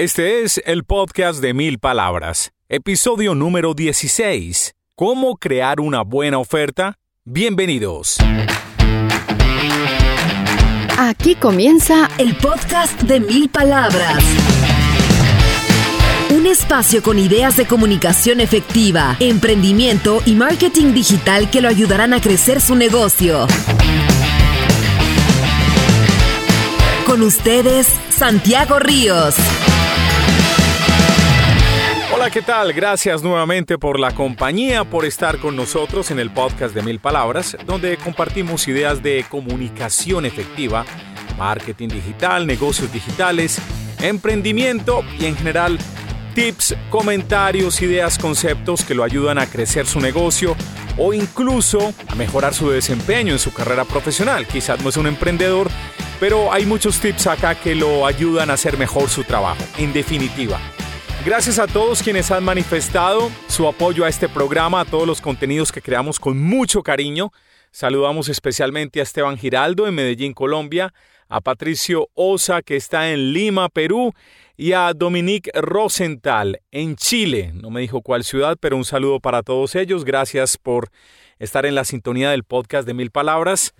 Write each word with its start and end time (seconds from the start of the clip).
Este 0.00 0.44
es 0.44 0.62
el 0.64 0.84
podcast 0.84 1.42
de 1.42 1.52
mil 1.52 1.78
palabras, 1.78 2.52
episodio 2.70 3.34
número 3.34 3.74
16. 3.74 4.74
¿Cómo 4.96 5.36
crear 5.36 5.78
una 5.78 6.00
buena 6.00 6.38
oferta? 6.38 6.96
Bienvenidos. 7.26 8.16
Aquí 10.96 11.34
comienza 11.34 12.08
el 12.16 12.34
podcast 12.38 12.98
de 13.02 13.20
mil 13.20 13.50
palabras. 13.50 14.24
Un 16.30 16.46
espacio 16.46 17.02
con 17.02 17.18
ideas 17.18 17.58
de 17.58 17.66
comunicación 17.66 18.40
efectiva, 18.40 19.18
emprendimiento 19.20 20.22
y 20.24 20.32
marketing 20.34 20.94
digital 20.94 21.50
que 21.50 21.60
lo 21.60 21.68
ayudarán 21.68 22.14
a 22.14 22.22
crecer 22.22 22.62
su 22.62 22.74
negocio. 22.74 23.46
Con 27.04 27.20
ustedes, 27.20 27.86
Santiago 28.08 28.78
Ríos. 28.78 29.36
Hola, 32.20 32.30
¿qué 32.30 32.42
tal? 32.42 32.74
Gracias 32.74 33.22
nuevamente 33.22 33.78
por 33.78 33.98
la 33.98 34.14
compañía, 34.14 34.84
por 34.84 35.06
estar 35.06 35.38
con 35.38 35.56
nosotros 35.56 36.10
en 36.10 36.18
el 36.18 36.30
podcast 36.30 36.74
de 36.74 36.82
Mil 36.82 37.00
Palabras, 37.00 37.56
donde 37.64 37.96
compartimos 37.96 38.68
ideas 38.68 39.02
de 39.02 39.24
comunicación 39.26 40.26
efectiva, 40.26 40.84
marketing 41.38 41.88
digital, 41.88 42.46
negocios 42.46 42.92
digitales, 42.92 43.58
emprendimiento 44.02 45.02
y 45.18 45.24
en 45.24 45.34
general 45.34 45.78
tips, 46.34 46.76
comentarios, 46.90 47.80
ideas, 47.80 48.18
conceptos 48.18 48.84
que 48.84 48.94
lo 48.94 49.02
ayudan 49.02 49.38
a 49.38 49.46
crecer 49.46 49.86
su 49.86 49.98
negocio 49.98 50.54
o 50.98 51.14
incluso 51.14 51.94
a 52.06 52.14
mejorar 52.16 52.52
su 52.52 52.68
desempeño 52.68 53.32
en 53.32 53.38
su 53.38 53.50
carrera 53.50 53.86
profesional. 53.86 54.46
Quizás 54.46 54.82
no 54.82 54.90
es 54.90 54.98
un 54.98 55.06
emprendedor, 55.06 55.70
pero 56.20 56.52
hay 56.52 56.66
muchos 56.66 57.00
tips 57.00 57.28
acá 57.28 57.54
que 57.54 57.74
lo 57.74 58.06
ayudan 58.06 58.50
a 58.50 58.52
hacer 58.52 58.76
mejor 58.76 59.08
su 59.08 59.24
trabajo. 59.24 59.64
En 59.78 59.94
definitiva, 59.94 60.60
Gracias 61.22 61.58
a 61.58 61.66
todos 61.66 62.02
quienes 62.02 62.30
han 62.30 62.42
manifestado 62.42 63.30
su 63.46 63.68
apoyo 63.68 64.06
a 64.06 64.08
este 64.08 64.26
programa, 64.26 64.80
a 64.80 64.84
todos 64.86 65.06
los 65.06 65.20
contenidos 65.20 65.70
que 65.70 65.82
creamos 65.82 66.18
con 66.18 66.40
mucho 66.42 66.82
cariño. 66.82 67.30
Saludamos 67.70 68.30
especialmente 68.30 69.00
a 69.00 69.02
Esteban 69.02 69.36
Giraldo 69.36 69.86
en 69.86 69.96
Medellín, 69.96 70.32
Colombia, 70.32 70.94
a 71.28 71.42
Patricio 71.42 72.08
Osa 72.14 72.62
que 72.62 72.76
está 72.76 73.10
en 73.10 73.34
Lima, 73.34 73.68
Perú, 73.68 74.14
y 74.56 74.72
a 74.72 74.94
Dominique 74.94 75.50
Rosenthal 75.54 76.62
en 76.70 76.96
Chile. 76.96 77.52
No 77.54 77.68
me 77.68 77.82
dijo 77.82 78.00
cuál 78.00 78.24
ciudad, 78.24 78.56
pero 78.58 78.78
un 78.78 78.86
saludo 78.86 79.20
para 79.20 79.42
todos 79.42 79.74
ellos. 79.74 80.06
Gracias 80.06 80.56
por 80.56 80.88
estar 81.38 81.66
en 81.66 81.74
la 81.74 81.84
sintonía 81.84 82.30
del 82.30 82.44
podcast 82.44 82.86
de 82.86 82.94
Mil 82.94 83.10
Palabras. 83.10 83.74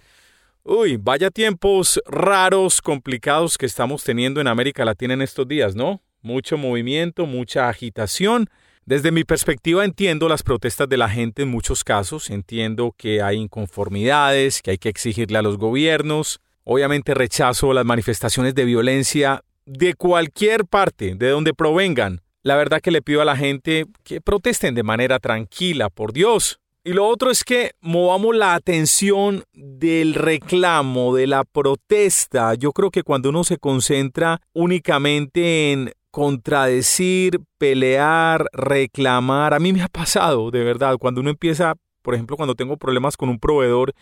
Uy, 0.62 0.98
vaya 0.98 1.30
tiempos 1.30 2.02
raros, 2.04 2.82
complicados 2.82 3.56
que 3.56 3.64
estamos 3.64 4.04
teniendo 4.04 4.42
en 4.42 4.46
América 4.46 4.84
Latina 4.84 5.14
en 5.14 5.22
estos 5.22 5.48
días, 5.48 5.74
¿no? 5.74 6.02
Mucho 6.22 6.58
movimiento, 6.58 7.26
mucha 7.26 7.68
agitación. 7.68 8.48
Desde 8.86 9.12
mi 9.12 9.24
perspectiva 9.24 9.84
entiendo 9.84 10.28
las 10.28 10.42
protestas 10.42 10.88
de 10.88 10.96
la 10.96 11.08
gente 11.08 11.42
en 11.42 11.48
muchos 11.48 11.84
casos, 11.84 12.30
entiendo 12.30 12.94
que 12.96 13.22
hay 13.22 13.36
inconformidades, 13.36 14.62
que 14.62 14.72
hay 14.72 14.78
que 14.78 14.88
exigirle 14.88 15.38
a 15.38 15.42
los 15.42 15.58
gobiernos, 15.58 16.40
obviamente 16.64 17.14
rechazo 17.14 17.72
las 17.72 17.84
manifestaciones 17.84 18.54
de 18.54 18.64
violencia 18.64 19.44
de 19.66 19.94
cualquier 19.94 20.64
parte, 20.64 21.14
de 21.14 21.28
donde 21.28 21.54
provengan. 21.54 22.22
La 22.42 22.56
verdad 22.56 22.80
que 22.80 22.90
le 22.90 23.02
pido 23.02 23.20
a 23.20 23.26
la 23.26 23.36
gente 23.36 23.84
que 24.02 24.20
protesten 24.20 24.74
de 24.74 24.82
manera 24.82 25.18
tranquila, 25.18 25.90
por 25.90 26.12
Dios. 26.12 26.58
Y 26.82 26.94
lo 26.94 27.06
otro 27.06 27.30
es 27.30 27.44
que 27.44 27.72
movamos 27.82 28.34
la 28.34 28.54
atención 28.54 29.44
del 29.52 30.14
reclamo, 30.14 31.14
de 31.14 31.26
la 31.26 31.44
protesta. 31.44 32.54
Yo 32.54 32.72
creo 32.72 32.90
que 32.90 33.02
cuando 33.02 33.28
uno 33.28 33.44
se 33.44 33.58
concentra 33.58 34.40
únicamente 34.54 35.72
en 35.72 35.92
contradecir, 36.10 37.40
pelear, 37.58 38.46
reclamar. 38.52 39.54
A 39.54 39.60
mí 39.60 39.72
me 39.72 39.82
ha 39.82 39.88
pasado, 39.88 40.50
de 40.50 40.64
verdad, 40.64 40.96
cuando 40.98 41.20
uno 41.20 41.30
empieza, 41.30 41.74
por 42.02 42.14
ejemplo, 42.14 42.36
cuando 42.36 42.54
tengo 42.54 42.76
problemas 42.76 43.16
con 43.16 43.28
un 43.28 43.38
proveedor 43.38 43.92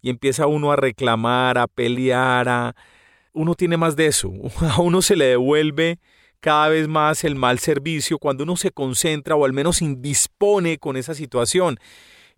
y 0.00 0.10
empieza 0.10 0.46
uno 0.46 0.72
a 0.72 0.76
reclamar, 0.76 1.58
a 1.58 1.66
pelear, 1.66 2.48
a... 2.48 2.76
uno 3.32 3.54
tiene 3.54 3.76
más 3.76 3.96
de 3.96 4.06
eso. 4.06 4.32
A 4.60 4.80
uno 4.80 5.02
se 5.02 5.16
le 5.16 5.26
devuelve 5.26 5.98
cada 6.40 6.68
vez 6.68 6.86
más 6.86 7.24
el 7.24 7.34
mal 7.34 7.58
servicio 7.58 8.18
cuando 8.18 8.44
uno 8.44 8.56
se 8.56 8.70
concentra 8.70 9.34
o 9.36 9.44
al 9.44 9.52
menos 9.52 9.82
indispone 9.82 10.78
con 10.78 10.96
esa 10.96 11.14
situación. 11.14 11.78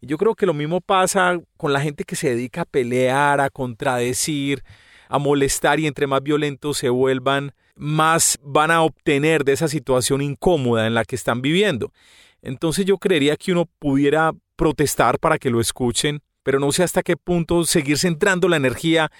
Yo 0.01 0.17
creo 0.17 0.35
que 0.35 0.47
lo 0.47 0.55
mismo 0.55 0.81
pasa 0.81 1.41
con 1.57 1.73
la 1.73 1.81
gente 1.81 2.05
que 2.05 2.17
se 2.17 2.31
dedica 2.31 2.63
a 2.63 2.65
pelear, 2.65 3.41
a 3.41 3.51
contradecir, 3.51 4.63
a 5.09 5.19
molestar 5.19 5.81
y 5.81 5.87
entre 5.87 6.07
más 6.07 6.23
violentos 6.23 6.79
se 6.79 6.89
vuelvan, 6.89 7.53
más 7.77 8.39
van 8.43 8.71
a 8.71 8.83
obtener 8.83 9.45
de 9.45 9.53
esa 9.53 9.69
situación 9.69 10.21
incómoda 10.21 10.87
en 10.87 10.95
la 10.95 11.05
que 11.05 11.17
están 11.17 11.43
viviendo. 11.43 11.93
Entonces 12.43 12.85
yo 12.85 12.99
creería 12.99 13.37
que 13.37 13.53
uno 13.53 13.67
pudiera 13.79 14.33
protestar 14.57 15.19
para 15.19 15.39
que 15.39 15.51
lo 15.51 15.61
escuchen, 15.61 16.21
pero 16.43 16.59
no 16.59 16.73
sé 16.73 16.83
hasta 16.83 17.03
qué 17.03 17.17
punto 17.17 17.65
seguir 17.65 17.99
centrando 17.99 18.49
la 18.49 18.57
energía 18.57 19.11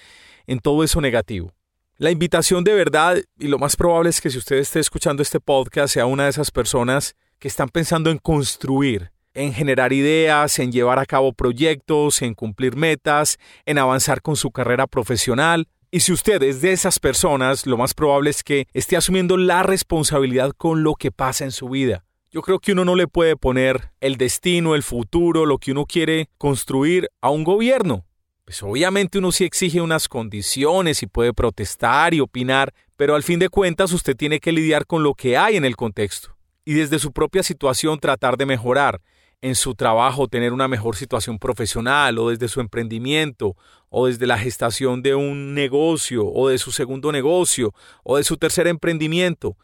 en 0.47 0.59
todo 0.59 0.83
eso 0.83 1.01
negativo. 1.01 1.53
La 1.97 2.11
invitación 2.11 2.63
de 2.63 2.73
verdad, 2.73 3.17
y 3.37 3.47
lo 3.47 3.59
más 3.59 3.75
probable 3.75 4.09
es 4.09 4.21
que 4.21 4.29
si 4.29 4.37
usted 4.37 4.55
esté 4.57 4.79
escuchando 4.79 5.21
este 5.21 5.39
podcast 5.39 5.93
sea 5.93 6.05
una 6.05 6.23
de 6.23 6.29
esas 6.29 6.49
personas 6.49 7.15
que 7.39 7.47
están 7.47 7.69
pensando 7.69 8.09
en 8.09 8.17
construir, 8.17 9.11
en 9.33 9.53
generar 9.53 9.93
ideas, 9.93 10.59
en 10.59 10.71
llevar 10.71 10.99
a 10.99 11.05
cabo 11.05 11.33
proyectos, 11.33 12.21
en 12.21 12.33
cumplir 12.33 12.75
metas, 12.75 13.37
en 13.65 13.77
avanzar 13.77 14.21
con 14.21 14.35
su 14.35 14.51
carrera 14.51 14.87
profesional, 14.87 15.67
y 15.91 16.01
si 16.01 16.11
usted 16.13 16.43
es 16.43 16.61
de 16.61 16.71
esas 16.71 16.99
personas, 16.99 17.65
lo 17.65 17.77
más 17.77 17.93
probable 17.93 18.29
es 18.29 18.43
que 18.43 18.67
esté 18.73 18.95
asumiendo 18.95 19.37
la 19.37 19.63
responsabilidad 19.63 20.51
con 20.51 20.83
lo 20.83 20.93
que 20.93 21.11
pasa 21.11 21.45
en 21.45 21.51
su 21.51 21.69
vida. 21.69 22.05
Yo 22.31 22.43
creo 22.43 22.59
que 22.59 22.73
uno 22.73 22.85
no 22.85 22.95
le 22.95 23.07
puede 23.07 23.35
poner 23.35 23.91
el 23.99 24.17
destino, 24.17 24.75
el 24.75 24.83
futuro, 24.83 25.47
lo 25.47 25.57
que 25.57 25.71
uno 25.71 25.85
quiere 25.85 26.29
construir 26.37 27.09
a 27.21 27.31
un 27.31 27.43
gobierno. 27.43 28.05
Pues 28.45 28.61
obviamente 28.61 29.17
uno 29.17 29.31
sí 29.31 29.45
exige 29.45 29.81
unas 29.81 30.07
condiciones 30.07 31.01
y 31.01 31.07
puede 31.07 31.33
protestar 31.33 32.13
y 32.13 32.19
opinar, 32.19 32.73
pero 32.95 33.15
al 33.15 33.23
fin 33.23 33.39
de 33.39 33.49
cuentas 33.49 33.91
usted 33.91 34.15
tiene 34.15 34.39
que 34.39 34.51
lidiar 34.51 34.85
con 34.85 35.01
lo 35.01 35.15
que 35.15 35.37
hay 35.37 35.55
en 35.55 35.65
el 35.65 35.75
contexto 35.75 36.35
y 36.65 36.73
desde 36.73 36.99
su 36.99 37.11
propia 37.11 37.41
situación 37.41 37.99
tratar 37.99 38.37
de 38.37 38.45
mejorar 38.45 39.01
en 39.41 39.55
su 39.55 39.75
trabajo 39.75 40.27
tener 40.27 40.53
una 40.53 40.67
mejor 40.67 40.95
situación 40.95 41.39
profesional 41.39 42.17
o 42.17 42.29
desde 42.29 42.47
su 42.47 42.59
emprendimiento 42.59 43.55
o 43.89 44.07
desde 44.07 44.27
la 44.27 44.37
gestación 44.37 45.01
de 45.01 45.15
un 45.15 45.53
negocio 45.53 46.27
o 46.27 46.49
de 46.49 46.57
su 46.57 46.71
segundo 46.71 47.11
negocio 47.11 47.73
o 48.03 48.17
de 48.17 48.23
su 48.23 48.37
tercer 48.37 48.67
emprendimiento 48.67 49.55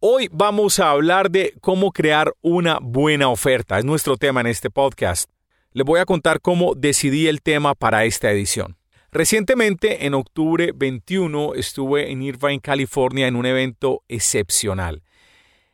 Hoy 0.00 0.28
vamos 0.32 0.80
a 0.80 0.90
hablar 0.90 1.30
de 1.30 1.54
cómo 1.60 1.92
crear 1.92 2.34
una 2.42 2.80
buena 2.80 3.28
oferta. 3.28 3.78
Es 3.78 3.84
nuestro 3.84 4.16
tema 4.16 4.40
en 4.40 4.48
este 4.48 4.70
podcast. 4.70 5.30
Les 5.76 5.84
voy 5.84 5.98
a 5.98 6.06
contar 6.06 6.40
cómo 6.40 6.76
decidí 6.76 7.26
el 7.26 7.42
tema 7.42 7.74
para 7.74 8.04
esta 8.04 8.30
edición. 8.30 8.76
Recientemente, 9.10 10.06
en 10.06 10.14
octubre 10.14 10.70
21, 10.72 11.54
estuve 11.54 12.12
en 12.12 12.22
Irvine, 12.22 12.60
California, 12.60 13.26
en 13.26 13.34
un 13.34 13.44
evento 13.44 14.04
excepcional. 14.06 15.02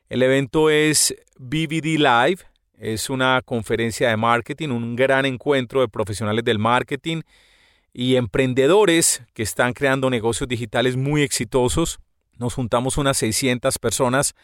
El 0.09 0.23
evento 0.23 0.71
es 0.71 1.15
BBD 1.39 1.99
Live, 1.99 2.39
es 2.79 3.11
una 3.11 3.43
conferencia 3.45 4.09
de 4.09 4.17
marketing, 4.17 4.71
un 4.71 4.97
gran 4.97 5.27
encuentro 5.27 5.83
de 5.83 5.89
profesionales 5.89 6.45
del 6.47 6.59
marketing 6.59 7.21
y 7.93 8.17
emprendedores 8.17 9.23
que 9.35 9.43
están 9.43 9.75
creando 9.75 10.09
negocios 10.09 10.49
digitales 10.49 10.97
muy 10.97 11.21
exitosos. 11.21 11.99
Nos 12.39 12.55
juntamos 12.55 12.97
unas 12.97 13.19
600 13.19 13.79
personas 13.79 14.35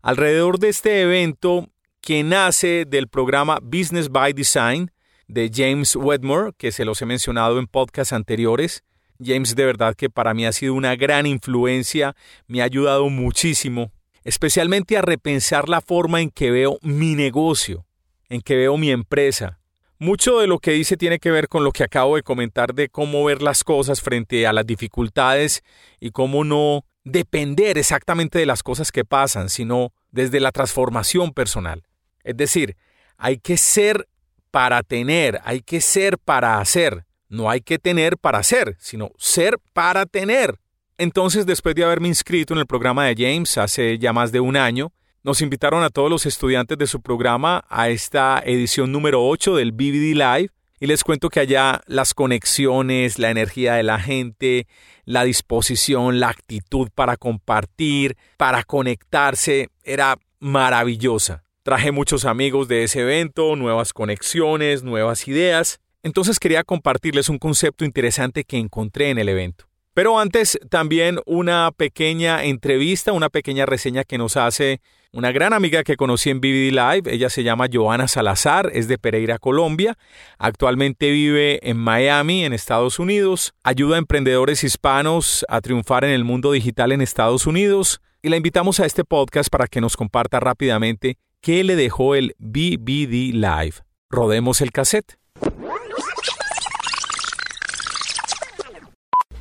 alrededor 0.00 0.58
de 0.58 0.70
este 0.70 1.02
evento 1.02 1.68
que 2.06 2.22
nace 2.22 2.84
del 2.86 3.08
programa 3.08 3.58
Business 3.60 4.08
by 4.08 4.32
Design 4.32 4.92
de 5.26 5.50
James 5.52 5.96
Wedmore, 5.96 6.52
que 6.56 6.70
se 6.70 6.84
los 6.84 7.02
he 7.02 7.04
mencionado 7.04 7.58
en 7.58 7.66
podcasts 7.66 8.12
anteriores. 8.12 8.84
James 9.20 9.56
de 9.56 9.64
verdad 9.64 9.96
que 9.96 10.08
para 10.08 10.32
mí 10.32 10.46
ha 10.46 10.52
sido 10.52 10.74
una 10.74 10.94
gran 10.94 11.26
influencia, 11.26 12.14
me 12.46 12.60
ha 12.60 12.64
ayudado 12.64 13.08
muchísimo, 13.08 13.90
especialmente 14.22 14.96
a 14.96 15.02
repensar 15.02 15.68
la 15.68 15.80
forma 15.80 16.20
en 16.20 16.30
que 16.30 16.52
veo 16.52 16.78
mi 16.80 17.16
negocio, 17.16 17.84
en 18.28 18.40
que 18.40 18.54
veo 18.54 18.76
mi 18.76 18.92
empresa. 18.92 19.58
Mucho 19.98 20.38
de 20.38 20.46
lo 20.46 20.60
que 20.60 20.70
dice 20.70 20.96
tiene 20.96 21.18
que 21.18 21.32
ver 21.32 21.48
con 21.48 21.64
lo 21.64 21.72
que 21.72 21.82
acabo 21.82 22.14
de 22.14 22.22
comentar 22.22 22.72
de 22.72 22.88
cómo 22.88 23.24
ver 23.24 23.42
las 23.42 23.64
cosas 23.64 24.00
frente 24.00 24.46
a 24.46 24.52
las 24.52 24.64
dificultades 24.64 25.64
y 25.98 26.12
cómo 26.12 26.44
no 26.44 26.84
depender 27.02 27.78
exactamente 27.78 28.38
de 28.38 28.46
las 28.46 28.62
cosas 28.62 28.92
que 28.92 29.04
pasan, 29.04 29.48
sino 29.48 29.92
desde 30.12 30.38
la 30.38 30.52
transformación 30.52 31.32
personal. 31.32 31.82
Es 32.26 32.36
decir, 32.36 32.76
hay 33.16 33.38
que 33.38 33.56
ser 33.56 34.08
para 34.50 34.82
tener, 34.82 35.40
hay 35.44 35.60
que 35.60 35.80
ser 35.80 36.18
para 36.18 36.58
hacer. 36.58 37.06
No 37.28 37.50
hay 37.50 37.60
que 37.60 37.78
tener 37.78 38.18
para 38.18 38.42
ser, 38.42 38.76
sino 38.78 39.10
ser 39.16 39.58
para 39.72 40.06
tener. 40.06 40.58
Entonces, 40.98 41.46
después 41.46 41.74
de 41.74 41.84
haberme 41.84 42.08
inscrito 42.08 42.54
en 42.54 42.60
el 42.60 42.66
programa 42.66 43.06
de 43.06 43.14
James 43.16 43.58
hace 43.58 43.98
ya 43.98 44.12
más 44.12 44.32
de 44.32 44.40
un 44.40 44.56
año, 44.56 44.92
nos 45.22 45.40
invitaron 45.40 45.82
a 45.82 45.90
todos 45.90 46.08
los 46.08 46.24
estudiantes 46.24 46.78
de 46.78 46.86
su 46.86 47.00
programa 47.00 47.64
a 47.68 47.88
esta 47.88 48.42
edición 48.44 48.92
número 48.92 49.26
8 49.26 49.56
del 49.56 49.72
BBD 49.72 50.14
Live 50.14 50.50
y 50.78 50.86
les 50.86 51.04
cuento 51.04 51.30
que 51.30 51.40
allá 51.40 51.80
las 51.86 52.14
conexiones, 52.14 53.18
la 53.18 53.30
energía 53.30 53.74
de 53.74 53.82
la 53.82 53.98
gente, 53.98 54.66
la 55.04 55.24
disposición, 55.24 56.20
la 56.20 56.28
actitud 56.28 56.90
para 56.94 57.16
compartir, 57.16 58.16
para 58.36 58.62
conectarse, 58.62 59.70
era 59.82 60.16
maravillosa. 60.38 61.45
Traje 61.66 61.92
muchos 61.92 62.24
amigos 62.24 62.66
de 62.66 62.84
ese 62.84 63.02
evento, 63.02 63.56
nuevas 63.56 63.92
conexiones, 63.92 64.82
nuevas 64.82 65.28
ideas 65.28 65.78
entonces 66.06 66.38
quería 66.38 66.62
compartirles 66.62 67.28
un 67.28 67.40
concepto 67.40 67.84
interesante 67.84 68.44
que 68.44 68.58
encontré 68.58 69.10
en 69.10 69.18
el 69.18 69.28
evento. 69.28 69.64
Pero 69.92 70.20
antes 70.20 70.56
también 70.70 71.18
una 71.26 71.72
pequeña 71.76 72.44
entrevista, 72.44 73.10
una 73.10 73.28
pequeña 73.28 73.66
reseña 73.66 74.04
que 74.04 74.16
nos 74.16 74.36
hace 74.36 74.80
una 75.12 75.32
gran 75.32 75.52
amiga 75.52 75.82
que 75.82 75.96
conocí 75.96 76.30
en 76.30 76.40
BBD 76.40 76.70
Live. 76.70 77.12
Ella 77.12 77.28
se 77.28 77.42
llama 77.42 77.66
Joana 77.72 78.06
Salazar, 78.06 78.70
es 78.72 78.86
de 78.86 78.98
Pereira, 78.98 79.40
Colombia. 79.40 79.98
Actualmente 80.38 81.10
vive 81.10 81.58
en 81.68 81.76
Miami, 81.76 82.44
en 82.44 82.52
Estados 82.52 83.00
Unidos. 83.00 83.52
Ayuda 83.64 83.96
a 83.96 83.98
emprendedores 83.98 84.62
hispanos 84.62 85.44
a 85.48 85.60
triunfar 85.60 86.04
en 86.04 86.12
el 86.12 86.22
mundo 86.22 86.52
digital 86.52 86.92
en 86.92 87.00
Estados 87.00 87.48
Unidos. 87.48 88.00
Y 88.22 88.28
la 88.28 88.36
invitamos 88.36 88.78
a 88.78 88.86
este 88.86 89.02
podcast 89.02 89.50
para 89.50 89.66
que 89.66 89.80
nos 89.80 89.96
comparta 89.96 90.38
rápidamente 90.38 91.18
qué 91.46 91.62
le 91.62 91.76
dejó 91.76 92.16
el 92.16 92.34
BBD 92.40 93.32
Live. 93.32 93.74
Rodemos 94.10 94.60
el 94.60 94.72
cassette. 94.72 95.16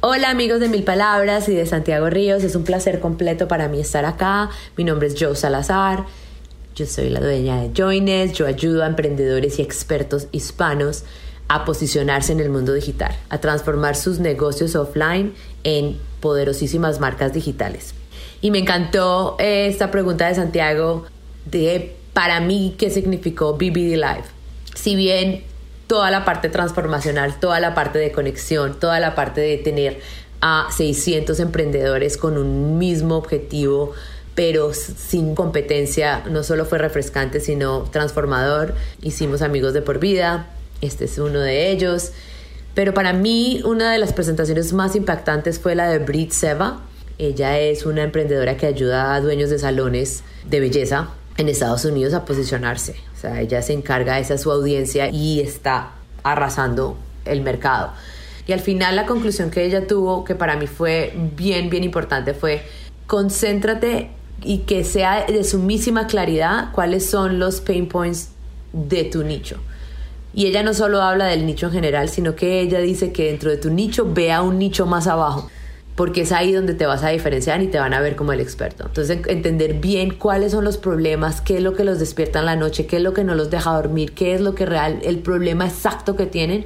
Hola 0.01 0.29
amigos 0.29 0.59
de 0.59 0.69
Mil 0.69 0.83
Palabras 0.83 1.49
y 1.49 1.55
de 1.55 1.65
Santiago 1.65 2.11
Ríos, 2.11 2.43
es 2.43 2.55
un 2.55 2.63
placer 2.63 2.99
completo 2.99 3.47
para 3.47 3.69
mí 3.69 3.79
estar 3.79 4.05
acá. 4.05 4.51
Mi 4.77 4.83
nombre 4.83 5.07
es 5.07 5.15
Joe 5.19 5.35
Salazar, 5.35 6.05
yo 6.75 6.85
soy 6.85 7.09
la 7.09 7.21
dueña 7.21 7.59
de 7.59 7.71
Joines, 7.75 8.33
yo 8.33 8.45
ayudo 8.45 8.83
a 8.83 8.85
emprendedores 8.85 9.57
y 9.57 9.63
expertos 9.63 10.27
hispanos 10.31 11.05
a 11.47 11.65
posicionarse 11.65 12.33
en 12.33 12.39
el 12.39 12.51
mundo 12.51 12.73
digital, 12.73 13.17
a 13.29 13.39
transformar 13.39 13.95
sus 13.95 14.19
negocios 14.19 14.75
offline 14.75 15.33
en 15.63 15.97
poderosísimas 16.19 16.99
marcas 16.99 17.33
digitales. 17.33 17.95
Y 18.41 18.51
me 18.51 18.59
encantó 18.59 19.37
eh, 19.39 19.65
esta 19.65 19.89
pregunta 19.89 20.27
de 20.27 20.35
Santiago 20.35 21.07
de 21.45 21.95
para 22.13 22.39
mí 22.39 22.75
qué 22.77 22.89
significó 22.89 23.53
BBD 23.53 23.97
Live. 23.97 24.23
Si 24.73 24.95
bien 24.95 25.43
toda 25.87 26.11
la 26.11 26.25
parte 26.25 26.49
transformacional, 26.49 27.39
toda 27.39 27.59
la 27.59 27.75
parte 27.75 27.99
de 27.99 28.11
conexión, 28.11 28.79
toda 28.79 28.99
la 28.99 29.15
parte 29.15 29.41
de 29.41 29.57
tener 29.57 29.99
a 30.41 30.67
600 30.71 31.39
emprendedores 31.39 32.17
con 32.17 32.37
un 32.37 32.77
mismo 32.77 33.15
objetivo, 33.15 33.93
pero 34.33 34.73
sin 34.73 35.35
competencia, 35.35 36.23
no 36.29 36.43
solo 36.43 36.65
fue 36.65 36.77
refrescante, 36.77 37.39
sino 37.39 37.83
transformador. 37.83 38.75
Hicimos 39.01 39.41
amigos 39.41 39.73
de 39.73 39.81
por 39.81 39.99
vida, 39.99 40.47
este 40.81 41.05
es 41.05 41.17
uno 41.17 41.39
de 41.39 41.71
ellos. 41.71 42.11
Pero 42.73 42.93
para 42.93 43.13
mí 43.13 43.61
una 43.63 43.91
de 43.91 43.97
las 43.97 44.11
presentaciones 44.11 44.73
más 44.73 44.95
impactantes 44.95 45.59
fue 45.59 45.75
la 45.75 45.89
de 45.89 45.99
Brit 45.99 46.31
Seva. 46.31 46.81
Ella 47.17 47.59
es 47.59 47.85
una 47.85 48.03
emprendedora 48.03 48.57
que 48.57 48.65
ayuda 48.65 49.15
a 49.15 49.21
dueños 49.21 49.49
de 49.49 49.59
salones 49.59 50.23
de 50.49 50.59
belleza 50.59 51.09
en 51.37 51.49
Estados 51.49 51.85
Unidos 51.85 52.13
a 52.13 52.25
posicionarse. 52.25 52.95
O 53.15 53.19
sea, 53.19 53.41
ella 53.41 53.61
se 53.61 53.73
encarga, 53.73 54.19
esa 54.19 54.37
su 54.37 54.51
audiencia 54.51 55.09
y 55.09 55.39
está 55.39 55.91
arrasando 56.23 56.97
el 57.25 57.41
mercado. 57.41 57.91
Y 58.47 58.53
al 58.53 58.59
final 58.59 58.95
la 58.95 59.05
conclusión 59.05 59.49
que 59.49 59.65
ella 59.65 59.87
tuvo, 59.87 60.23
que 60.23 60.35
para 60.35 60.55
mí 60.55 60.67
fue 60.67 61.13
bien, 61.35 61.69
bien 61.69 61.83
importante, 61.83 62.33
fue 62.33 62.63
concéntrate 63.07 64.11
y 64.43 64.59
que 64.59 64.83
sea 64.83 65.25
de 65.25 65.43
sumísima 65.43 66.07
claridad 66.07 66.71
cuáles 66.71 67.09
son 67.09 67.39
los 67.39 67.61
pain 67.61 67.87
points 67.87 68.29
de 68.73 69.03
tu 69.05 69.23
nicho. 69.23 69.57
Y 70.33 70.47
ella 70.47 70.63
no 70.63 70.73
solo 70.73 71.01
habla 71.01 71.25
del 71.27 71.45
nicho 71.45 71.67
en 71.67 71.71
general, 71.71 72.09
sino 72.09 72.35
que 72.35 72.59
ella 72.59 72.79
dice 72.79 73.11
que 73.11 73.27
dentro 73.27 73.49
de 73.49 73.57
tu 73.57 73.69
nicho 73.69 74.11
vea 74.13 74.41
un 74.41 74.59
nicho 74.59 74.85
más 74.85 75.07
abajo 75.07 75.49
porque 75.95 76.21
es 76.21 76.31
ahí 76.31 76.51
donde 76.51 76.73
te 76.73 76.85
vas 76.85 77.03
a 77.03 77.09
diferenciar 77.09 77.61
y 77.61 77.67
te 77.67 77.79
van 77.79 77.93
a 77.93 78.01
ver 78.01 78.15
como 78.15 78.33
el 78.33 78.41
experto. 78.41 78.85
Entonces, 78.85 79.19
entender 79.27 79.75
bien 79.75 80.11
cuáles 80.11 80.51
son 80.51 80.65
los 80.65 80.77
problemas, 80.77 81.41
qué 81.41 81.57
es 81.57 81.63
lo 81.63 81.73
que 81.73 81.83
los 81.83 81.99
despierta 81.99 82.39
en 82.39 82.45
la 82.45 82.55
noche, 82.55 82.85
qué 82.85 82.97
es 82.97 83.01
lo 83.01 83.13
que 83.13 83.23
no 83.23 83.33
los 83.33 83.49
deja 83.49 83.73
dormir, 83.73 84.13
qué 84.13 84.35
es 84.35 84.41
lo 84.41 84.55
que 84.55 84.65
real, 84.65 84.99
el 85.03 85.19
problema 85.19 85.65
exacto 85.65 86.15
que 86.15 86.25
tienen 86.25 86.65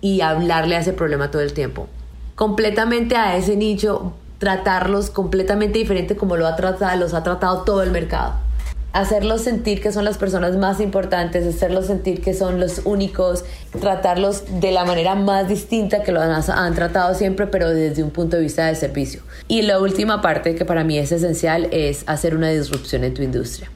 y 0.00 0.22
hablarle 0.22 0.76
a 0.76 0.80
ese 0.80 0.94
problema 0.94 1.30
todo 1.30 1.42
el 1.42 1.52
tiempo. 1.52 1.88
Completamente 2.34 3.16
a 3.16 3.36
ese 3.36 3.56
nicho, 3.56 4.14
tratarlos 4.38 5.10
completamente 5.10 5.78
diferente 5.78 6.16
como 6.16 6.36
lo 6.36 6.46
ha 6.46 6.56
tratado, 6.56 6.98
los 6.98 7.12
ha 7.12 7.22
tratado 7.22 7.62
todo 7.64 7.82
el 7.82 7.90
mercado 7.90 8.34
hacerlos 8.92 9.42
sentir 9.42 9.80
que 9.80 9.92
son 9.92 10.04
las 10.04 10.18
personas 10.18 10.56
más 10.56 10.80
importantes, 10.80 11.46
hacerlos 11.46 11.86
sentir 11.86 12.20
que 12.20 12.34
son 12.34 12.58
los 12.58 12.82
únicos, 12.84 13.44
tratarlos 13.80 14.60
de 14.60 14.72
la 14.72 14.84
manera 14.84 15.14
más 15.14 15.48
distinta 15.48 16.02
que 16.02 16.12
lo 16.12 16.20
han, 16.20 16.74
tratado 16.74 17.14
siempre, 17.14 17.46
pero 17.46 17.68
desde 17.68 18.02
un 18.02 18.10
punto 18.10 18.36
de 18.36 18.42
vista 18.42 18.66
de 18.66 18.74
servicio. 18.74 19.22
Y 19.48 19.62
la 19.62 19.80
última 19.80 20.20
parte 20.22 20.54
que 20.54 20.64
para 20.64 20.84
mí 20.84 20.98
es 20.98 21.12
esencial 21.12 21.68
es 21.72 22.04
hacer 22.06 22.34
una 22.34 22.50
disrupción 22.50 23.04
en 23.04 23.14
tu 23.14 23.22
industria. 23.22 23.70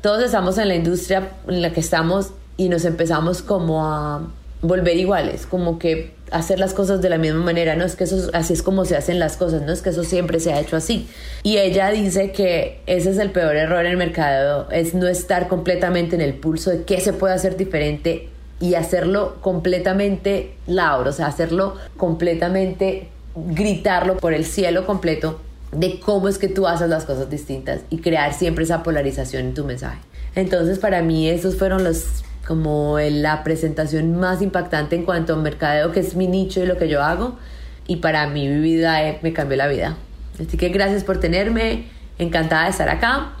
Todos 0.00 0.22
estamos 0.22 0.58
en 0.58 0.68
la 0.68 0.74
industria 0.74 1.30
en 1.46 1.62
la 1.62 1.72
que 1.72 1.80
estamos 1.80 2.30
y 2.56 2.68
nos 2.68 2.84
empezamos 2.84 3.42
como 3.42 3.86
a 3.86 4.22
volver 4.62 4.96
iguales, 4.96 5.46
como 5.46 5.78
que 5.78 6.14
hacer 6.30 6.58
las 6.58 6.74
cosas 6.74 7.00
de 7.00 7.08
la 7.08 7.18
misma 7.18 7.40
manera, 7.40 7.76
no 7.76 7.84
es 7.84 7.96
que 7.96 8.04
eso 8.04 8.30
así 8.32 8.52
es 8.52 8.62
como 8.62 8.84
se 8.84 8.96
hacen 8.96 9.18
las 9.18 9.36
cosas, 9.36 9.62
no 9.62 9.72
es 9.72 9.82
que 9.82 9.90
eso 9.90 10.04
siempre 10.04 10.40
se 10.40 10.52
ha 10.52 10.60
hecho 10.60 10.76
así. 10.76 11.08
Y 11.42 11.58
ella 11.58 11.90
dice 11.90 12.32
que 12.32 12.80
ese 12.86 13.10
es 13.10 13.18
el 13.18 13.30
peor 13.30 13.56
error 13.56 13.84
en 13.84 13.92
el 13.92 13.96
mercado, 13.96 14.68
es 14.70 14.94
no 14.94 15.08
estar 15.08 15.48
completamente 15.48 16.16
en 16.16 16.22
el 16.22 16.34
pulso 16.34 16.70
de 16.70 16.84
qué 16.84 17.00
se 17.00 17.12
puede 17.12 17.34
hacer 17.34 17.56
diferente 17.56 18.28
y 18.60 18.74
hacerlo 18.74 19.36
completamente 19.40 20.52
loud, 20.66 21.06
o 21.06 21.12
sea, 21.12 21.26
hacerlo 21.26 21.76
completamente 21.96 23.08
gritarlo 23.34 24.16
por 24.16 24.34
el 24.34 24.44
cielo 24.44 24.86
completo 24.86 25.40
de 25.72 26.00
cómo 26.00 26.28
es 26.28 26.38
que 26.38 26.48
tú 26.48 26.66
haces 26.66 26.88
las 26.88 27.04
cosas 27.04 27.30
distintas 27.30 27.80
y 27.90 27.98
crear 27.98 28.34
siempre 28.34 28.64
esa 28.64 28.82
polarización 28.82 29.46
en 29.46 29.54
tu 29.54 29.64
mensaje. 29.64 30.00
Entonces, 30.34 30.78
para 30.78 31.02
mí 31.02 31.28
esos 31.28 31.56
fueron 31.56 31.84
los 31.84 32.06
como 32.46 32.98
la 32.98 33.44
presentación 33.44 34.18
más 34.18 34.40
impactante 34.42 34.96
en 34.96 35.04
cuanto 35.04 35.34
a 35.34 35.36
mercadeo, 35.36 35.92
que 35.92 36.00
es 36.00 36.16
mi 36.16 36.26
nicho 36.26 36.60
y 36.62 36.66
lo 36.66 36.76
que 36.76 36.88
yo 36.88 37.00
hago. 37.02 37.38
Y 37.86 37.96
para 37.96 38.26
mi 38.28 38.48
vida 38.48 39.06
eh, 39.06 39.18
me 39.22 39.32
cambió 39.32 39.56
la 39.56 39.68
vida. 39.68 39.96
Así 40.34 40.56
que 40.56 40.70
gracias 40.70 41.04
por 41.04 41.20
tenerme, 41.20 41.84
encantada 42.18 42.64
de 42.64 42.70
estar 42.70 42.88
acá. 42.88 43.32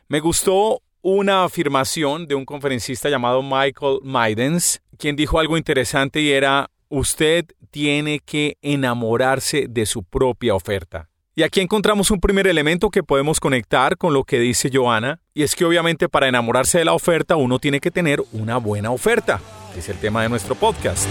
Me 0.08 0.20
gustó 0.20 0.82
una 1.02 1.44
afirmación 1.44 2.26
de 2.26 2.34
un 2.34 2.44
conferencista 2.44 3.08
llamado 3.08 3.42
Michael 3.42 4.00
Maidens, 4.02 4.80
quien 4.98 5.16
dijo 5.16 5.38
algo 5.38 5.56
interesante 5.56 6.20
y 6.20 6.30
era, 6.30 6.70
usted 6.88 7.46
tiene 7.70 8.20
que 8.20 8.56
enamorarse 8.62 9.66
de 9.68 9.86
su 9.86 10.02
propia 10.02 10.54
oferta. 10.54 11.08
Y 11.34 11.42
aquí 11.42 11.60
encontramos 11.60 12.10
un 12.10 12.18
primer 12.18 12.46
elemento 12.46 12.88
que 12.90 13.02
podemos 13.02 13.40
conectar 13.40 13.98
con 13.98 14.14
lo 14.14 14.24
que 14.24 14.38
dice 14.38 14.70
Joana, 14.72 15.20
y 15.34 15.42
es 15.42 15.54
que 15.54 15.66
obviamente 15.66 16.08
para 16.08 16.28
enamorarse 16.28 16.78
de 16.78 16.86
la 16.86 16.94
oferta 16.94 17.36
uno 17.36 17.58
tiene 17.58 17.78
que 17.78 17.90
tener 17.90 18.22
una 18.32 18.56
buena 18.56 18.90
oferta, 18.90 19.40
que 19.74 19.80
es 19.80 19.88
el 19.88 19.98
tema 19.98 20.22
de 20.22 20.30
nuestro 20.30 20.54
podcast. 20.54 21.06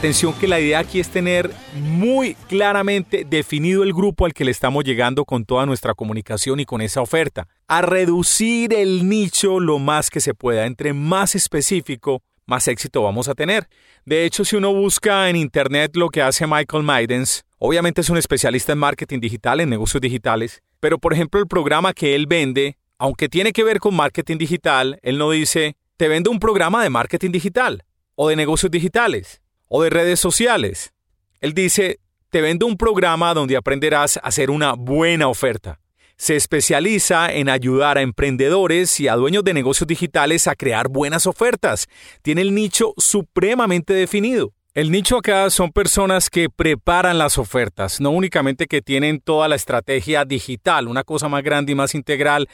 Atención 0.00 0.32
que 0.32 0.48
la 0.48 0.58
idea 0.58 0.78
aquí 0.78 0.98
es 0.98 1.10
tener 1.10 1.50
muy 1.74 2.34
claramente 2.48 3.26
definido 3.28 3.82
el 3.82 3.92
grupo 3.92 4.24
al 4.24 4.32
que 4.32 4.46
le 4.46 4.50
estamos 4.50 4.82
llegando 4.82 5.26
con 5.26 5.44
toda 5.44 5.66
nuestra 5.66 5.92
comunicación 5.92 6.58
y 6.58 6.64
con 6.64 6.80
esa 6.80 7.02
oferta. 7.02 7.48
A 7.68 7.82
reducir 7.82 8.72
el 8.72 9.06
nicho 9.10 9.60
lo 9.60 9.78
más 9.78 10.08
que 10.08 10.20
se 10.20 10.32
pueda. 10.32 10.64
Entre 10.64 10.94
más 10.94 11.34
específico, 11.34 12.22
más 12.46 12.66
éxito 12.66 13.02
vamos 13.02 13.28
a 13.28 13.34
tener. 13.34 13.68
De 14.06 14.24
hecho, 14.24 14.42
si 14.46 14.56
uno 14.56 14.72
busca 14.72 15.28
en 15.28 15.36
internet 15.36 15.94
lo 15.96 16.08
que 16.08 16.22
hace 16.22 16.46
Michael 16.46 16.82
Maidens, 16.82 17.44
obviamente 17.58 18.00
es 18.00 18.08
un 18.08 18.16
especialista 18.16 18.72
en 18.72 18.78
marketing 18.78 19.20
digital, 19.20 19.60
en 19.60 19.68
negocios 19.68 20.00
digitales, 20.00 20.62
pero 20.80 20.98
por 20.98 21.12
ejemplo 21.12 21.38
el 21.38 21.46
programa 21.46 21.92
que 21.92 22.14
él 22.14 22.26
vende, 22.26 22.78
aunque 22.96 23.28
tiene 23.28 23.52
que 23.52 23.64
ver 23.64 23.80
con 23.80 23.94
marketing 23.94 24.38
digital, 24.38 24.98
él 25.02 25.18
no 25.18 25.30
dice, 25.30 25.76
te 25.98 26.08
vendo 26.08 26.30
un 26.30 26.40
programa 26.40 26.82
de 26.82 26.88
marketing 26.88 27.32
digital 27.32 27.84
o 28.14 28.30
de 28.30 28.36
negocios 28.36 28.70
digitales 28.70 29.39
o 29.70 29.82
de 29.82 29.88
redes 29.88 30.20
sociales. 30.20 30.92
Él 31.40 31.54
dice, 31.54 32.00
te 32.28 32.42
vendo 32.42 32.66
un 32.66 32.76
programa 32.76 33.32
donde 33.32 33.56
aprenderás 33.56 34.18
a 34.18 34.20
hacer 34.20 34.50
una 34.50 34.74
buena 34.74 35.28
oferta. 35.28 35.80
Se 36.18 36.36
especializa 36.36 37.32
en 37.32 37.48
ayudar 37.48 37.96
a 37.96 38.02
emprendedores 38.02 39.00
y 39.00 39.08
a 39.08 39.14
dueños 39.14 39.42
de 39.42 39.54
negocios 39.54 39.86
digitales 39.86 40.48
a 40.48 40.54
crear 40.54 40.88
buenas 40.88 41.26
ofertas. 41.26 41.86
Tiene 42.20 42.42
el 42.42 42.54
nicho 42.54 42.92
supremamente 42.98 43.94
definido. 43.94 44.52
El 44.74 44.90
nicho 44.90 45.16
acá 45.16 45.48
son 45.50 45.72
personas 45.72 46.30
que 46.30 46.48
preparan 46.48 47.18
las 47.18 47.38
ofertas, 47.38 48.00
no 48.00 48.10
únicamente 48.10 48.66
que 48.66 48.82
tienen 48.82 49.20
toda 49.20 49.48
la 49.48 49.56
estrategia 49.56 50.24
digital, 50.24 50.88
una 50.88 51.04
cosa 51.04 51.28
más 51.28 51.42
grande 51.42 51.72
y 51.72 51.74
más 51.74 51.94
integral, 51.94 52.48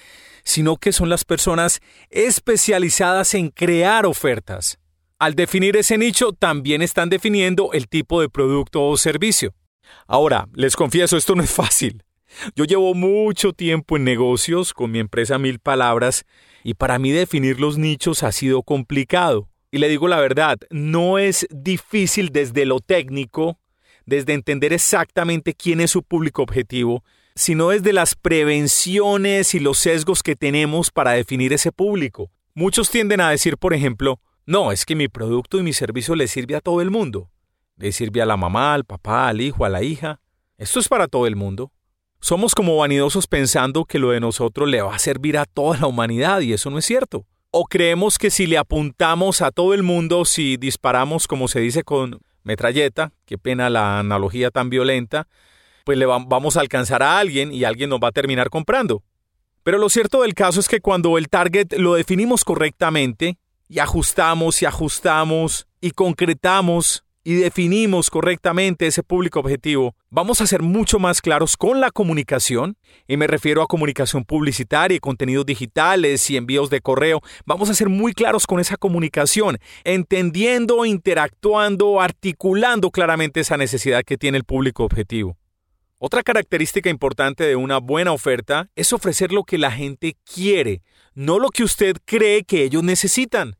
sino 0.44 0.76
que 0.76 0.92
son 0.92 1.08
las 1.08 1.24
personas 1.24 1.80
especializadas 2.08 3.34
en 3.34 3.50
crear 3.50 4.06
ofertas. 4.06 4.78
Al 5.18 5.34
definir 5.34 5.78
ese 5.78 5.96
nicho, 5.96 6.32
también 6.32 6.82
están 6.82 7.08
definiendo 7.08 7.72
el 7.72 7.88
tipo 7.88 8.20
de 8.20 8.28
producto 8.28 8.86
o 8.86 8.98
servicio. 8.98 9.54
Ahora, 10.06 10.46
les 10.52 10.76
confieso, 10.76 11.16
esto 11.16 11.34
no 11.34 11.42
es 11.42 11.50
fácil. 11.50 12.02
Yo 12.54 12.64
llevo 12.64 12.92
mucho 12.92 13.54
tiempo 13.54 13.96
en 13.96 14.04
negocios 14.04 14.74
con 14.74 14.90
mi 14.90 14.98
empresa 14.98 15.38
Mil 15.38 15.58
Palabras 15.58 16.26
y 16.62 16.74
para 16.74 16.98
mí 16.98 17.12
definir 17.12 17.60
los 17.60 17.78
nichos 17.78 18.22
ha 18.22 18.30
sido 18.30 18.62
complicado. 18.62 19.48
Y 19.70 19.78
le 19.78 19.88
digo 19.88 20.06
la 20.06 20.20
verdad, 20.20 20.58
no 20.68 21.18
es 21.18 21.46
difícil 21.50 22.28
desde 22.30 22.66
lo 22.66 22.80
técnico, 22.80 23.58
desde 24.04 24.34
entender 24.34 24.74
exactamente 24.74 25.54
quién 25.54 25.80
es 25.80 25.92
su 25.92 26.02
público 26.02 26.42
objetivo, 26.42 27.04
sino 27.34 27.70
desde 27.70 27.94
las 27.94 28.16
prevenciones 28.16 29.54
y 29.54 29.60
los 29.60 29.78
sesgos 29.78 30.22
que 30.22 30.36
tenemos 30.36 30.90
para 30.90 31.12
definir 31.12 31.54
ese 31.54 31.72
público. 31.72 32.30
Muchos 32.54 32.90
tienden 32.90 33.22
a 33.22 33.30
decir, 33.30 33.56
por 33.56 33.72
ejemplo, 33.72 34.20
no, 34.46 34.70
es 34.70 34.86
que 34.86 34.94
mi 34.94 35.08
producto 35.08 35.58
y 35.58 35.62
mi 35.62 35.72
servicio 35.72 36.14
le 36.14 36.28
sirve 36.28 36.54
a 36.54 36.60
todo 36.60 36.80
el 36.80 36.90
mundo. 36.90 37.28
Le 37.76 37.90
sirve 37.90 38.22
a 38.22 38.26
la 38.26 38.36
mamá, 38.36 38.74
al 38.74 38.84
papá, 38.84 39.26
al 39.26 39.40
hijo, 39.40 39.64
a 39.64 39.68
la 39.68 39.82
hija. 39.82 40.20
Esto 40.56 40.78
es 40.78 40.88
para 40.88 41.08
todo 41.08 41.26
el 41.26 41.34
mundo. 41.34 41.72
Somos 42.20 42.54
como 42.54 42.76
vanidosos 42.76 43.26
pensando 43.26 43.84
que 43.84 43.98
lo 43.98 44.10
de 44.10 44.20
nosotros 44.20 44.68
le 44.68 44.80
va 44.80 44.94
a 44.94 45.00
servir 45.00 45.36
a 45.36 45.44
toda 45.44 45.78
la 45.78 45.88
humanidad 45.88 46.40
y 46.40 46.52
eso 46.52 46.70
no 46.70 46.78
es 46.78 46.84
cierto. 46.84 47.26
O 47.50 47.64
creemos 47.64 48.18
que 48.18 48.30
si 48.30 48.46
le 48.46 48.56
apuntamos 48.56 49.42
a 49.42 49.50
todo 49.50 49.74
el 49.74 49.82
mundo, 49.82 50.24
si 50.24 50.56
disparamos 50.56 51.26
como 51.26 51.48
se 51.48 51.60
dice 51.60 51.82
con 51.82 52.20
metralleta, 52.44 53.12
qué 53.24 53.38
pena 53.38 53.68
la 53.68 53.98
analogía 53.98 54.50
tan 54.50 54.70
violenta, 54.70 55.26
pues 55.84 55.98
le 55.98 56.06
vamos 56.06 56.56
a 56.56 56.60
alcanzar 56.60 57.02
a 57.02 57.18
alguien 57.18 57.52
y 57.52 57.64
alguien 57.64 57.90
nos 57.90 57.98
va 57.98 58.08
a 58.08 58.12
terminar 58.12 58.48
comprando. 58.48 59.02
Pero 59.64 59.78
lo 59.78 59.88
cierto 59.88 60.22
del 60.22 60.34
caso 60.34 60.60
es 60.60 60.68
que 60.68 60.80
cuando 60.80 61.18
el 61.18 61.28
target 61.28 61.72
lo 61.76 61.94
definimos 61.94 62.44
correctamente, 62.44 63.38
y 63.68 63.78
ajustamos 63.78 64.62
y 64.62 64.66
ajustamos 64.66 65.66
y 65.80 65.90
concretamos 65.90 67.04
y 67.26 67.34
definimos 67.34 68.08
correctamente 68.08 68.86
ese 68.86 69.02
público 69.02 69.40
objetivo, 69.40 69.96
vamos 70.10 70.40
a 70.40 70.46
ser 70.46 70.62
mucho 70.62 71.00
más 71.00 71.20
claros 71.20 71.56
con 71.56 71.80
la 71.80 71.90
comunicación, 71.90 72.76
y 73.08 73.16
me 73.16 73.26
refiero 73.26 73.62
a 73.62 73.66
comunicación 73.66 74.24
publicitaria 74.24 75.00
contenidos 75.00 75.44
digitales 75.44 76.30
y 76.30 76.36
envíos 76.36 76.70
de 76.70 76.80
correo, 76.80 77.20
vamos 77.44 77.68
a 77.68 77.74
ser 77.74 77.88
muy 77.88 78.12
claros 78.12 78.46
con 78.46 78.60
esa 78.60 78.76
comunicación, 78.76 79.58
entendiendo, 79.82 80.84
interactuando, 80.84 82.00
articulando 82.00 82.92
claramente 82.92 83.40
esa 83.40 83.56
necesidad 83.56 84.04
que 84.04 84.16
tiene 84.16 84.38
el 84.38 84.44
público 84.44 84.84
objetivo. 84.84 85.36
Otra 85.98 86.22
característica 86.22 86.90
importante 86.90 87.44
de 87.44 87.56
una 87.56 87.78
buena 87.78 88.12
oferta 88.12 88.68
es 88.76 88.92
ofrecer 88.92 89.32
lo 89.32 89.44
que 89.44 89.56
la 89.56 89.70
gente 89.70 90.14
quiere, 90.30 90.82
no 91.14 91.38
lo 91.38 91.48
que 91.48 91.64
usted 91.64 91.96
cree 92.04 92.44
que 92.44 92.64
ellos 92.64 92.82
necesitan. 92.82 93.56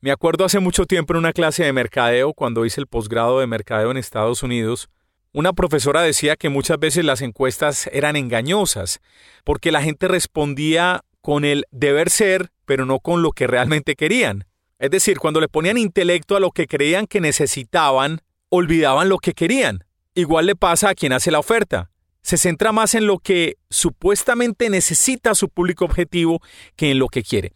Me 0.00 0.12
acuerdo 0.12 0.44
hace 0.44 0.60
mucho 0.60 0.86
tiempo 0.86 1.12
en 1.12 1.18
una 1.18 1.32
clase 1.32 1.64
de 1.64 1.72
mercadeo, 1.72 2.32
cuando 2.32 2.64
hice 2.64 2.80
el 2.80 2.86
posgrado 2.86 3.40
de 3.40 3.48
mercadeo 3.48 3.90
en 3.90 3.96
Estados 3.96 4.44
Unidos, 4.44 4.88
una 5.32 5.52
profesora 5.52 6.02
decía 6.02 6.36
que 6.36 6.48
muchas 6.48 6.78
veces 6.78 7.04
las 7.04 7.22
encuestas 7.22 7.88
eran 7.92 8.14
engañosas, 8.14 9.00
porque 9.42 9.72
la 9.72 9.82
gente 9.82 10.06
respondía 10.06 11.00
con 11.20 11.44
el 11.44 11.66
deber 11.72 12.08
ser, 12.08 12.50
pero 12.66 12.86
no 12.86 13.00
con 13.00 13.22
lo 13.22 13.32
que 13.32 13.48
realmente 13.48 13.96
querían. 13.96 14.44
Es 14.78 14.92
decir, 14.92 15.18
cuando 15.18 15.40
le 15.40 15.48
ponían 15.48 15.76
intelecto 15.76 16.36
a 16.36 16.40
lo 16.40 16.52
que 16.52 16.68
creían 16.68 17.08
que 17.08 17.20
necesitaban, 17.20 18.20
olvidaban 18.48 19.08
lo 19.08 19.18
que 19.18 19.34
querían. 19.34 19.84
Igual 20.14 20.46
le 20.46 20.56
pasa 20.56 20.88
a 20.88 20.94
quien 20.94 21.12
hace 21.12 21.30
la 21.30 21.38
oferta. 21.38 21.90
Se 22.22 22.36
centra 22.36 22.72
más 22.72 22.94
en 22.94 23.06
lo 23.06 23.18
que 23.18 23.56
supuestamente 23.70 24.68
necesita 24.68 25.34
su 25.34 25.48
público 25.48 25.84
objetivo 25.84 26.40
que 26.76 26.90
en 26.90 26.98
lo 26.98 27.08
que 27.08 27.22
quiere. 27.22 27.52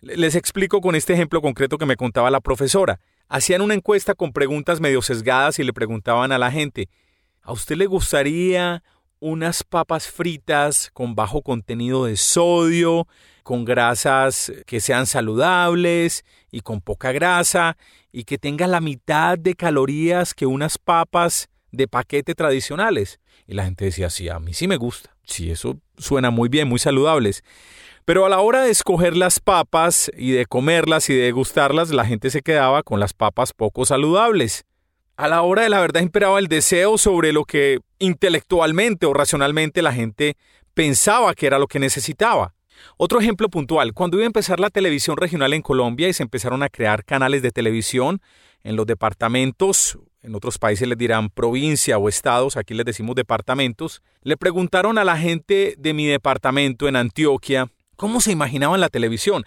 Les 0.00 0.34
explico 0.34 0.80
con 0.80 0.94
este 0.94 1.12
ejemplo 1.12 1.42
concreto 1.42 1.76
que 1.76 1.86
me 1.86 1.96
contaba 1.96 2.30
la 2.30 2.40
profesora. 2.40 3.00
Hacían 3.28 3.60
una 3.60 3.74
encuesta 3.74 4.14
con 4.14 4.32
preguntas 4.32 4.80
medio 4.80 5.02
sesgadas 5.02 5.58
y 5.58 5.64
le 5.64 5.72
preguntaban 5.72 6.32
a 6.32 6.38
la 6.38 6.50
gente, 6.50 6.88
¿a 7.42 7.52
usted 7.52 7.76
le 7.76 7.86
gustaría 7.86 8.82
unas 9.20 9.64
papas 9.64 10.08
fritas 10.08 10.90
con 10.94 11.14
bajo 11.14 11.42
contenido 11.42 12.06
de 12.06 12.16
sodio, 12.16 13.06
con 13.42 13.64
grasas 13.64 14.52
que 14.66 14.80
sean 14.80 15.06
saludables 15.06 16.24
y 16.50 16.60
con 16.60 16.80
poca 16.80 17.12
grasa 17.12 17.76
y 18.12 18.24
que 18.24 18.38
tengan 18.38 18.70
la 18.70 18.80
mitad 18.80 19.38
de 19.38 19.54
calorías 19.54 20.34
que 20.34 20.46
unas 20.46 20.78
papas 20.78 21.48
de 21.72 21.88
paquete 21.88 22.34
tradicionales. 22.34 23.20
Y 23.46 23.54
la 23.54 23.64
gente 23.64 23.86
decía, 23.86 24.10
sí, 24.10 24.28
a 24.28 24.38
mí 24.38 24.54
sí 24.54 24.68
me 24.68 24.76
gusta. 24.76 25.16
Sí, 25.24 25.50
eso 25.50 25.78
suena 25.96 26.30
muy 26.30 26.48
bien, 26.48 26.68
muy 26.68 26.78
saludables. 26.78 27.42
Pero 28.04 28.24
a 28.24 28.28
la 28.30 28.40
hora 28.40 28.62
de 28.62 28.70
escoger 28.70 29.16
las 29.16 29.38
papas 29.38 30.10
y 30.16 30.30
de 30.30 30.46
comerlas 30.46 31.10
y 31.10 31.14
de 31.14 31.24
degustarlas, 31.24 31.90
la 31.90 32.06
gente 32.06 32.30
se 32.30 32.40
quedaba 32.42 32.82
con 32.82 33.00
las 33.00 33.12
papas 33.12 33.52
poco 33.52 33.84
saludables. 33.84 34.64
A 35.16 35.28
la 35.28 35.42
hora 35.42 35.62
de 35.62 35.68
la 35.68 35.80
verdad 35.80 36.00
imperaba 36.00 36.38
el 36.38 36.48
deseo 36.48 36.96
sobre 36.96 37.32
lo 37.32 37.44
que 37.44 37.80
intelectualmente 37.98 39.04
o 39.04 39.12
racionalmente 39.12 39.82
la 39.82 39.92
gente 39.92 40.36
pensaba 40.72 41.34
que 41.34 41.46
era 41.46 41.58
lo 41.58 41.66
que 41.66 41.80
necesitaba. 41.80 42.54
Otro 42.96 43.20
ejemplo 43.20 43.48
puntual, 43.48 43.92
cuando 43.92 44.16
iba 44.16 44.24
a 44.24 44.26
empezar 44.26 44.60
la 44.60 44.70
televisión 44.70 45.16
regional 45.16 45.52
en 45.52 45.62
Colombia 45.62 46.08
y 46.08 46.12
se 46.12 46.22
empezaron 46.22 46.62
a 46.62 46.68
crear 46.68 47.04
canales 47.04 47.42
de 47.42 47.50
televisión 47.50 48.22
en 48.62 48.76
los 48.76 48.86
departamentos 48.86 49.98
en 50.22 50.34
otros 50.34 50.58
países 50.58 50.88
les 50.88 50.98
dirán 50.98 51.30
provincia 51.30 51.98
o 51.98 52.08
estados, 52.08 52.56
aquí 52.56 52.74
les 52.74 52.86
decimos 52.86 53.14
departamentos, 53.14 54.02
le 54.22 54.36
preguntaron 54.36 54.98
a 54.98 55.04
la 55.04 55.16
gente 55.16 55.74
de 55.78 55.94
mi 55.94 56.06
departamento 56.06 56.88
en 56.88 56.96
Antioquia 56.96 57.70
cómo 57.96 58.20
se 58.20 58.32
imaginaban 58.32 58.80
la 58.80 58.88
televisión, 58.88 59.44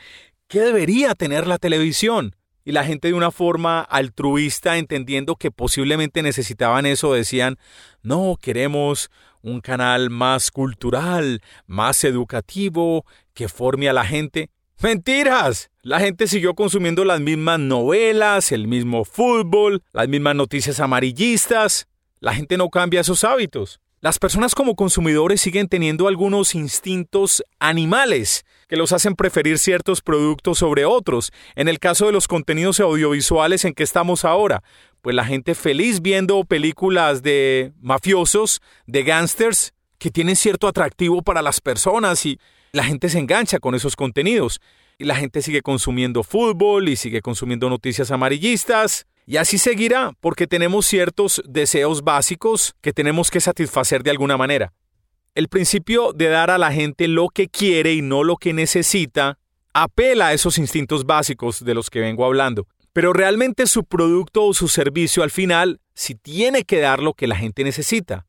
qué 0.48 0.60
debería 0.62 1.16
tener 1.16 1.48
la 1.48 1.58
televisión. 1.58 2.36
Y 2.64 2.74
la 2.74 2.86
gente 2.86 3.08
de 3.08 3.16
una 3.16 3.32
forma 3.32 3.82
altruista, 3.82 4.78
entendiendo 4.78 5.36
que 5.36 5.50
posiblemente 5.50 6.22
necesitaban 6.22 6.86
eso, 6.86 7.12
decían, 7.12 7.58
no, 8.04 8.38
queremos 8.40 9.10
un 9.42 9.62
canal 9.62 10.12
más 10.12 10.52
cultural, 10.52 11.42
más 11.66 12.04
educativo, 12.04 13.04
que 13.34 13.48
forme 13.48 13.90
a 13.90 13.94
la 13.94 14.06
gente. 14.06 14.52
Mentiras. 14.82 15.70
La 15.84 16.00
gente 16.00 16.26
siguió 16.26 16.56
consumiendo 16.56 17.06
las 17.06 17.22
mismas 17.22 17.60
novelas, 17.60 18.52
el 18.52 18.68
mismo 18.68 19.06
fútbol, 19.06 19.84
las 19.94 20.08
mismas 20.08 20.36
noticias 20.36 20.80
amarillistas. 20.80 21.88
La 22.20 22.34
gente 22.34 22.58
no 22.58 22.70
cambia 22.70 23.02
esos 23.02 23.24
hábitos. 23.24 23.80
Las 24.00 24.18
personas 24.18 24.56
como 24.56 24.76
consumidores 24.76 25.40
siguen 25.40 25.68
teniendo 25.68 26.08
algunos 26.08 26.56
instintos 26.56 27.44
animales 27.60 28.44
que 28.68 28.76
los 28.76 28.92
hacen 28.92 29.16
preferir 29.16 29.60
ciertos 29.60 30.02
productos 30.02 30.58
sobre 30.58 30.86
otros. 30.86 31.32
En 31.54 31.68
el 31.68 31.78
caso 31.78 32.08
de 32.08 32.12
los 32.12 32.28
contenidos 32.28 32.80
audiovisuales 32.80 33.66
en 33.66 33.74
que 33.76 33.84
estamos 33.84 34.26
ahora, 34.26 34.64
pues 35.04 35.16
la 35.16 35.26
gente 35.26 35.54
feliz 35.54 36.02
viendo 36.02 36.44
películas 36.44 37.22
de 37.22 37.74
mafiosos, 37.80 38.62
de 38.88 39.04
gángsters, 39.04 39.76
que 40.02 40.10
tienen 40.10 40.36
cierto 40.36 40.68
atractivo 40.68 41.22
para 41.22 41.44
las 41.44 41.62
personas 41.62 42.26
y 42.26 42.40
la 42.72 42.84
gente 42.84 43.08
se 43.08 43.20
engancha 43.20 43.60
con 43.60 43.76
esos 43.76 43.96
contenidos 43.96 44.60
y 44.98 45.06
la 45.06 45.16
gente 45.16 45.44
sigue 45.44 45.62
consumiendo 45.62 46.24
fútbol 46.24 46.90
y 46.90 46.96
sigue 46.96 47.22
consumiendo 47.22 47.70
noticias 47.70 48.10
amarillistas. 48.10 49.06
Y 49.28 49.38
así 49.38 49.60
seguirá 49.60 50.14
porque 50.20 50.48
tenemos 50.48 50.88
ciertos 50.88 51.44
deseos 51.48 52.04
básicos 52.04 52.74
que 52.82 52.94
tenemos 52.94 53.30
que 53.30 53.42
satisfacer 53.42 54.02
de 54.02 54.10
alguna 54.10 54.38
manera. 54.38 54.74
El 55.36 55.50
principio 55.50 56.14
de 56.14 56.30
dar 56.30 56.50
a 56.50 56.58
la 56.58 56.72
gente 56.72 57.08
lo 57.08 57.30
que 57.30 57.48
quiere 57.48 57.94
y 57.94 58.02
no 58.02 58.24
lo 58.24 58.38
que 58.38 58.54
necesita 58.54 59.38
apela 59.72 60.28
a 60.28 60.34
esos 60.34 60.58
instintos 60.58 61.06
básicos 61.06 61.64
de 61.64 61.76
los 61.76 61.92
que 61.92 62.00
vengo 62.00 62.26
hablando. 62.26 62.66
Pero 62.92 63.14
realmente 63.14 63.68
su 63.68 63.84
producto 63.84 64.46
o 64.46 64.56
su 64.56 64.68
servicio 64.68 65.22
al 65.22 65.30
final 65.30 65.80
si 65.94 66.16
tiene 66.16 66.64
que 66.64 66.80
dar 66.80 67.04
lo 67.04 67.14
que 67.14 67.28
la 67.28 67.36
gente 67.36 67.64
necesita. 67.64 68.26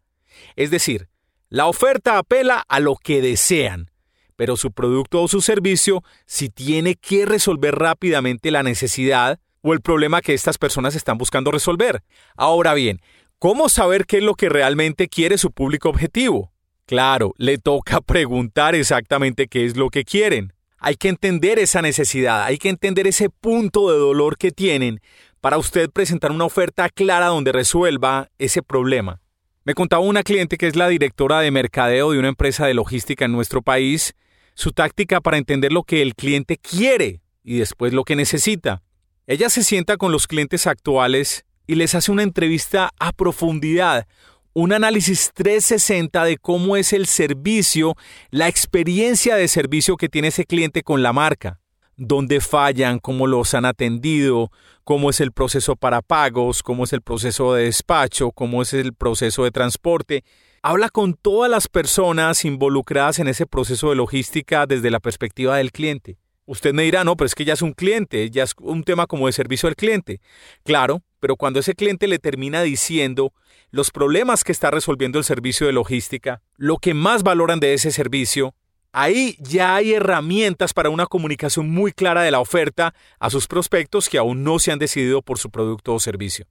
Es 0.55 0.71
decir, 0.71 1.09
la 1.53 1.67
oferta 1.67 2.17
apela 2.17 2.65
a 2.67 2.81
lo 2.81 2.97
que 2.97 3.21
desean, 3.21 3.91
pero 4.37 4.57
su 4.57 4.73
producto 4.73 5.21
o 5.21 5.29
su 5.29 5.43
servicio 5.43 6.03
si 6.25 6.49
tiene 6.49 6.95
que 6.95 7.27
resolver 7.27 7.75
rápidamente 7.75 8.51
la 8.51 8.63
necesidad 8.63 9.39
o 9.61 9.75
el 9.75 9.83
problema 9.83 10.23
que 10.23 10.33
estas 10.33 10.57
personas 10.57 10.95
están 10.95 11.19
buscando 11.19 11.51
resolver. 11.51 12.03
Ahora 12.39 12.73
bien, 12.73 13.03
¿cómo 13.39 13.69
saber 13.69 14.07
qué 14.07 14.17
es 14.17 14.23
lo 14.23 14.35
que 14.35 14.49
realmente 14.49 15.09
quiere 15.09 15.37
su 15.37 15.53
público 15.53 15.91
objetivo? 15.91 16.55
Claro, 16.87 17.35
le 17.37 17.59
toca 17.59 18.01
preguntar 18.07 18.75
exactamente 18.75 19.47
qué 19.47 19.67
es 19.67 19.77
lo 19.77 19.91
que 19.91 20.05
quieren. 20.05 20.55
Hay 20.79 20.95
que 20.95 21.11
entender 21.11 21.59
esa 21.59 21.83
necesidad, 21.83 22.45
hay 22.45 22.57
que 22.57 22.71
entender 22.71 23.07
ese 23.07 23.29
punto 23.29 23.91
de 23.91 23.99
dolor 23.99 24.39
que 24.39 24.53
tienen 24.53 25.03
para 25.43 25.59
usted 25.59 25.91
presentar 25.91 26.31
una 26.31 26.47
oferta 26.47 26.89
clara 26.89 27.27
donde 27.27 27.53
resuelva 27.53 28.31
ese 28.39 28.63
problema. 28.63 29.21
Me 29.65 29.75
contaba 29.75 30.03
una 30.03 30.25
cliente 30.25 30.59
que 30.59 30.67
es 30.67 30.75
la 30.75 30.89
directora 30.89 31.41
de 31.41 31.53
mercadeo 31.53 32.11
de 32.11 32.19
una 32.19 32.27
empresa 32.27 32.67
de 32.67 32.75
logística 32.75 33.27
en 33.27 33.33
nuestro 33.33 33.63
país, 33.63 34.15
su 34.55 34.73
táctica 34.73 35.21
para 35.21 35.39
entender 35.39 35.73
lo 35.73 35.85
que 35.85 36.03
el 36.03 36.17
cliente 36.17 36.57
quiere 36.57 37.21
y 37.45 37.59
después 37.59 37.93
lo 37.93 38.03
que 38.03 38.17
necesita. 38.17 38.83
Ella 39.29 39.49
se 39.51 39.63
sienta 39.63 39.99
con 39.99 40.11
los 40.11 40.27
clientes 40.27 40.67
actuales 40.67 41.45
y 41.69 41.77
les 41.77 41.95
hace 41.95 42.11
una 42.11 42.25
entrevista 42.25 42.91
a 42.99 43.13
profundidad, 43.13 44.09
un 44.53 44.73
análisis 44.73 45.31
360 45.33 46.25
de 46.25 46.39
cómo 46.39 46.77
es 46.77 46.93
el 46.93 47.07
servicio, 47.07 47.95
la 48.31 48.49
experiencia 48.49 49.37
de 49.37 49.47
servicio 49.47 49.97
que 49.97 50.09
tiene 50.09 50.29
ese 50.29 50.45
cliente 50.45 50.83
con 50.83 51.05
la 51.05 51.13
marca, 51.13 51.61
dónde 51.97 52.41
fallan, 52.41 52.99
cómo 52.99 53.27
los 53.27 53.55
han 53.55 53.65
atendido, 53.65 54.51
cómo 54.85 55.11
es 55.11 55.21
el 55.21 55.33
proceso 55.33 55.77
para 55.77 56.03
pagos, 56.03 56.63
cómo 56.63 56.85
es 56.85 56.93
el 56.93 57.03
proceso 57.03 57.55
de 57.55 57.65
despacho, 57.65 58.31
cómo 58.31 58.63
es 58.63 58.73
el 58.75 58.95
proceso 58.95 59.45
de 59.45 59.51
transporte. 59.51 60.25
Habla 60.63 60.89
con 60.89 61.15
todas 61.15 61.51
las 61.51 61.69
personas 61.69 62.45
involucradas 62.45 63.19
en 63.19 63.29
ese 63.29 63.47
proceso 63.47 63.91
de 63.91 63.97
logística 63.97 64.67
desde 64.67 64.91
la 64.91 65.01
perspectiva 65.01 65.57
del 65.57 65.73
cliente. 65.73 66.19
Usted 66.45 66.75
me 66.75 66.83
dirá, 66.83 67.05
no, 67.05 67.17
pero 67.17 67.27
es 67.27 67.35
que 67.35 67.45
ya 67.45 67.53
es 67.55 67.63
un 67.63 67.73
cliente, 67.73 68.29
ya 68.31 68.43
es 68.43 68.55
un 68.61 68.83
tema 68.83 69.07
como 69.07 69.27
de 69.27 69.33
servicio 69.33 69.69
al 69.69 69.77
cliente. 69.77 70.21
Claro, 70.65 71.03
pero 71.21 71.37
cuando 71.37 71.61
ese 71.61 71.75
cliente 71.75 72.09
le 72.09 72.19
termina 72.19 72.63
diciendo 72.63 73.33
los 73.71 73.91
problemas 73.91 74.43
que 74.43 74.53
está 74.53 74.71
resolviendo 74.71 75.19
el 75.19 75.25
servicio 75.25 75.67
de 75.67 75.73
logística, 75.73 76.43
lo 76.57 76.79
que 76.79 76.95
más 76.95 77.23
valoran 77.23 77.61
de 77.61 77.75
ese 77.75 77.93
servicio, 77.93 78.55
ahí 78.93 79.37
ya 79.41 79.75
hay 79.77 79.95
herramientas 79.95 80.73
para 80.73 80.91
una 80.91 81.07
comunicación 81.07 81.71
muy 81.71 81.93
clara 81.93 82.23
de 82.23 82.31
la 82.31 82.41
oferta 82.41 82.95
a 83.19 83.31
sus 83.31 83.47
prospectos 83.47 84.09
que 84.09 84.19
aún 84.19 84.45
no 84.45 84.59
se 84.59 84.71
han 84.71 84.79
decidido 84.79 85.23
por 85.23 85.39
su 85.39 85.51
producto 85.51 85.95
o 85.95 86.01
servicio. 86.01 86.47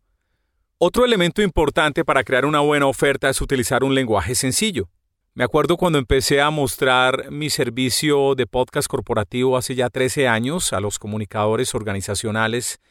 Otro 0.77 1.05
elemento 1.05 1.43
importante 1.43 2.03
para 2.03 2.23
crear 2.23 2.45
una 2.45 2.59
buena 2.59 2.87
oferta 2.87 3.29
es 3.29 3.39
utilizar 3.39 3.83
un 3.83 3.93
lenguaje 3.93 4.33
sencillo. 4.33 4.89
Me 5.33 5.43
acuerdo 5.43 5.77
cuando 5.77 5.99
empecé 5.99 6.41
a 6.41 6.49
mostrar 6.49 7.31
mi 7.31 7.49
servicio 7.49 8.35
de 8.35 8.47
podcast 8.47 8.87
corporativo 8.87 9.55
hace 9.55 9.75
ya 9.75 9.89
13 9.89 10.27
años 10.27 10.73
a 10.73 10.81
los 10.81 10.99
comunicadores 10.99 11.73
organizacionales 11.73 12.81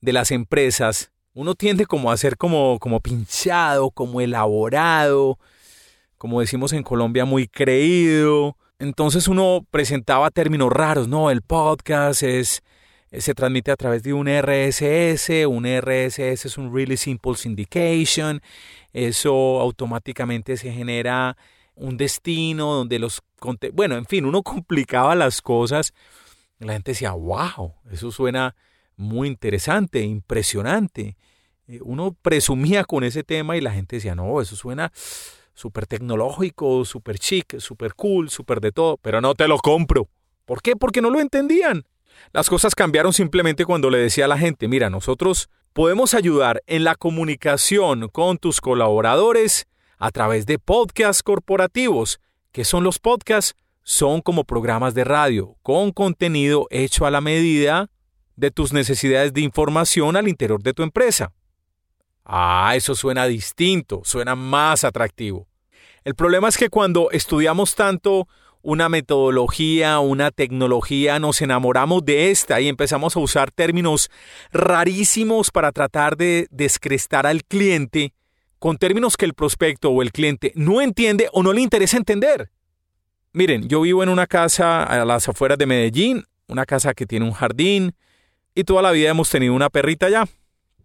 de 0.00 0.12
las 0.12 0.30
empresas. 0.30 1.10
Uno 1.32 1.54
tiende 1.54 1.86
como 1.86 2.12
a 2.12 2.16
ser 2.16 2.36
como, 2.36 2.78
como 2.78 3.00
pinchado, 3.00 3.90
como 3.90 4.20
elaborado, 4.20 5.38
como 6.16 6.40
decimos 6.40 6.72
en 6.74 6.82
Colombia, 6.82 7.24
muy 7.24 7.48
creído. 7.48 8.56
Entonces 8.80 9.28
uno 9.28 9.64
presentaba 9.70 10.30
términos 10.30 10.72
raros, 10.72 11.06
no, 11.06 11.30
el 11.30 11.42
podcast 11.42 12.22
es 12.22 12.62
se 13.12 13.34
transmite 13.34 13.70
a 13.70 13.76
través 13.76 14.02
de 14.02 14.14
un 14.14 14.26
RSS, 14.26 15.46
un 15.46 15.66
RSS 15.66 16.46
es 16.46 16.56
un 16.56 16.74
Really 16.74 16.96
Simple 16.96 17.34
Syndication, 17.34 18.40
eso 18.94 19.60
automáticamente 19.60 20.56
se 20.56 20.72
genera 20.72 21.36
un 21.74 21.98
destino 21.98 22.72
donde 22.72 22.98
los... 22.98 23.20
Bueno, 23.74 23.96
en 23.96 24.06
fin, 24.06 24.24
uno 24.24 24.42
complicaba 24.44 25.14
las 25.14 25.42
cosas. 25.42 25.92
La 26.58 26.72
gente 26.72 26.92
decía, 26.92 27.12
wow, 27.12 27.74
eso 27.90 28.10
suena 28.10 28.54
muy 28.96 29.28
interesante, 29.28 30.00
impresionante. 30.00 31.16
Eh, 31.68 31.80
uno 31.82 32.16
presumía 32.22 32.84
con 32.84 33.04
ese 33.04 33.24
tema 33.24 33.56
y 33.56 33.60
la 33.60 33.72
gente 33.72 33.96
decía, 33.96 34.14
no, 34.14 34.40
eso 34.40 34.56
suena 34.56 34.92
súper 35.60 35.86
tecnológico, 35.86 36.86
súper 36.86 37.18
chic, 37.18 37.58
súper 37.58 37.94
cool, 37.94 38.30
súper 38.30 38.60
de 38.60 38.72
todo, 38.72 38.96
pero 38.96 39.20
no 39.20 39.34
te 39.34 39.46
lo 39.46 39.58
compro. 39.58 40.08
¿Por 40.46 40.62
qué? 40.62 40.74
Porque 40.74 41.02
no 41.02 41.10
lo 41.10 41.20
entendían. 41.20 41.84
Las 42.32 42.48
cosas 42.48 42.74
cambiaron 42.74 43.12
simplemente 43.12 43.66
cuando 43.66 43.90
le 43.90 43.98
decía 43.98 44.24
a 44.24 44.28
la 44.28 44.38
gente, 44.38 44.68
mira, 44.68 44.88
nosotros 44.88 45.50
podemos 45.74 46.14
ayudar 46.14 46.62
en 46.66 46.84
la 46.84 46.94
comunicación 46.94 48.08
con 48.08 48.38
tus 48.38 48.60
colaboradores 48.60 49.66
a 49.98 50.10
través 50.10 50.46
de 50.46 50.58
podcasts 50.58 51.22
corporativos. 51.22 52.20
¿Qué 52.52 52.64
son 52.64 52.82
los 52.82 52.98
podcasts? 52.98 53.54
Son 53.82 54.22
como 54.22 54.44
programas 54.44 54.94
de 54.94 55.04
radio 55.04 55.56
con 55.62 55.92
contenido 55.92 56.68
hecho 56.70 57.04
a 57.04 57.10
la 57.10 57.20
medida 57.20 57.90
de 58.34 58.50
tus 58.50 58.72
necesidades 58.72 59.34
de 59.34 59.42
información 59.42 60.16
al 60.16 60.26
interior 60.26 60.62
de 60.62 60.72
tu 60.72 60.82
empresa. 60.82 61.32
Ah, 62.24 62.72
eso 62.76 62.94
suena 62.94 63.26
distinto, 63.26 64.00
suena 64.04 64.34
más 64.34 64.84
atractivo. 64.84 65.49
El 66.04 66.14
problema 66.14 66.48
es 66.48 66.56
que 66.56 66.70
cuando 66.70 67.10
estudiamos 67.10 67.74
tanto 67.74 68.26
una 68.62 68.88
metodología, 68.88 70.00
una 70.00 70.30
tecnología, 70.30 71.18
nos 71.18 71.40
enamoramos 71.42 72.04
de 72.04 72.30
esta 72.30 72.60
y 72.60 72.68
empezamos 72.68 73.16
a 73.16 73.20
usar 73.20 73.50
términos 73.50 74.10
rarísimos 74.52 75.50
para 75.50 75.72
tratar 75.72 76.16
de 76.16 76.46
descrestar 76.50 77.26
al 77.26 77.44
cliente 77.44 78.12
con 78.58 78.76
términos 78.76 79.16
que 79.16 79.24
el 79.24 79.34
prospecto 79.34 79.90
o 79.90 80.02
el 80.02 80.12
cliente 80.12 80.52
no 80.54 80.82
entiende 80.82 81.28
o 81.32 81.42
no 81.42 81.52
le 81.52 81.62
interesa 81.62 81.96
entender. 81.96 82.50
Miren, 83.32 83.68
yo 83.68 83.80
vivo 83.82 84.02
en 84.02 84.08
una 84.08 84.26
casa 84.26 84.82
a 84.82 85.04
las 85.04 85.28
afueras 85.28 85.56
de 85.56 85.66
Medellín, 85.66 86.24
una 86.46 86.66
casa 86.66 86.92
que 86.94 87.06
tiene 87.06 87.24
un 87.24 87.32
jardín 87.32 87.94
y 88.54 88.64
toda 88.64 88.82
la 88.82 88.90
vida 88.90 89.10
hemos 89.10 89.30
tenido 89.30 89.54
una 89.54 89.70
perrita 89.70 90.10
ya, 90.10 90.26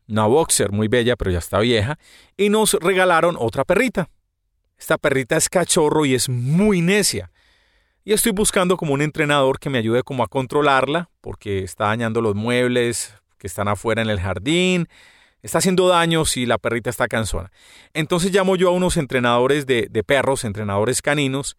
una 0.07 0.25
boxer 0.27 0.71
muy 0.71 0.87
bella 0.87 1.15
pero 1.15 1.31
ya 1.31 1.39
está 1.39 1.59
vieja, 1.59 1.97
y 2.37 2.49
nos 2.49 2.73
regalaron 2.75 3.35
otra 3.37 3.65
perrita. 3.65 4.09
Esta 4.77 4.97
perrita 4.97 5.37
es 5.37 5.49
cachorro 5.49 6.05
y 6.05 6.15
es 6.15 6.29
muy 6.29 6.81
necia. 6.81 7.31
Y 8.03 8.13
estoy 8.13 8.33
buscando 8.33 8.77
como 8.77 8.93
un 8.93 9.01
entrenador 9.01 9.59
que 9.59 9.69
me 9.69 9.79
ayude 9.79 10.03
como 10.03 10.23
a 10.23 10.27
controlarla, 10.27 11.09
porque 11.21 11.63
está 11.63 11.85
dañando 11.85 12.21
los 12.21 12.35
muebles 12.35 13.15
que 13.37 13.47
están 13.47 13.67
afuera 13.67 14.01
en 14.01 14.09
el 14.09 14.19
jardín, 14.19 14.87
está 15.41 15.57
haciendo 15.57 15.87
daños 15.87 16.37
y 16.37 16.45
la 16.45 16.57
perrita 16.57 16.89
está 16.89 17.07
cansona. 17.07 17.51
Entonces 17.93 18.31
llamo 18.31 18.55
yo 18.55 18.69
a 18.69 18.73
unos 18.73 18.97
entrenadores 18.97 19.65
de, 19.65 19.87
de 19.89 20.03
perros, 20.03 20.43
entrenadores 20.43 21.01
caninos, 21.01 21.57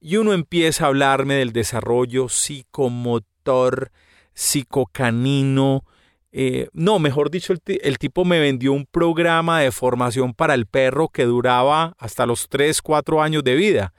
y 0.00 0.16
uno 0.16 0.32
empieza 0.32 0.84
a 0.84 0.88
hablarme 0.88 1.34
del 1.34 1.52
desarrollo 1.52 2.28
psicomotor, 2.28 3.90
psicocanino. 4.34 5.84
Eh, 6.30 6.68
no, 6.72 6.98
mejor 6.98 7.30
dicho, 7.30 7.54
el, 7.66 7.98
tipo 7.98 8.24
me 8.24 8.38
vendió 8.38 8.72
un 8.72 8.86
programa 8.86 9.60
de 9.60 9.72
formación 9.72 10.34
para 10.34 10.54
el 10.54 10.66
perro 10.66 11.08
que 11.08 11.24
duraba 11.24 11.94
hasta 11.98 12.26
los 12.26 12.48
3, 12.48 12.82
4 12.82 13.22
años 13.22 13.44
de 13.44 13.54
vida. 13.54 13.94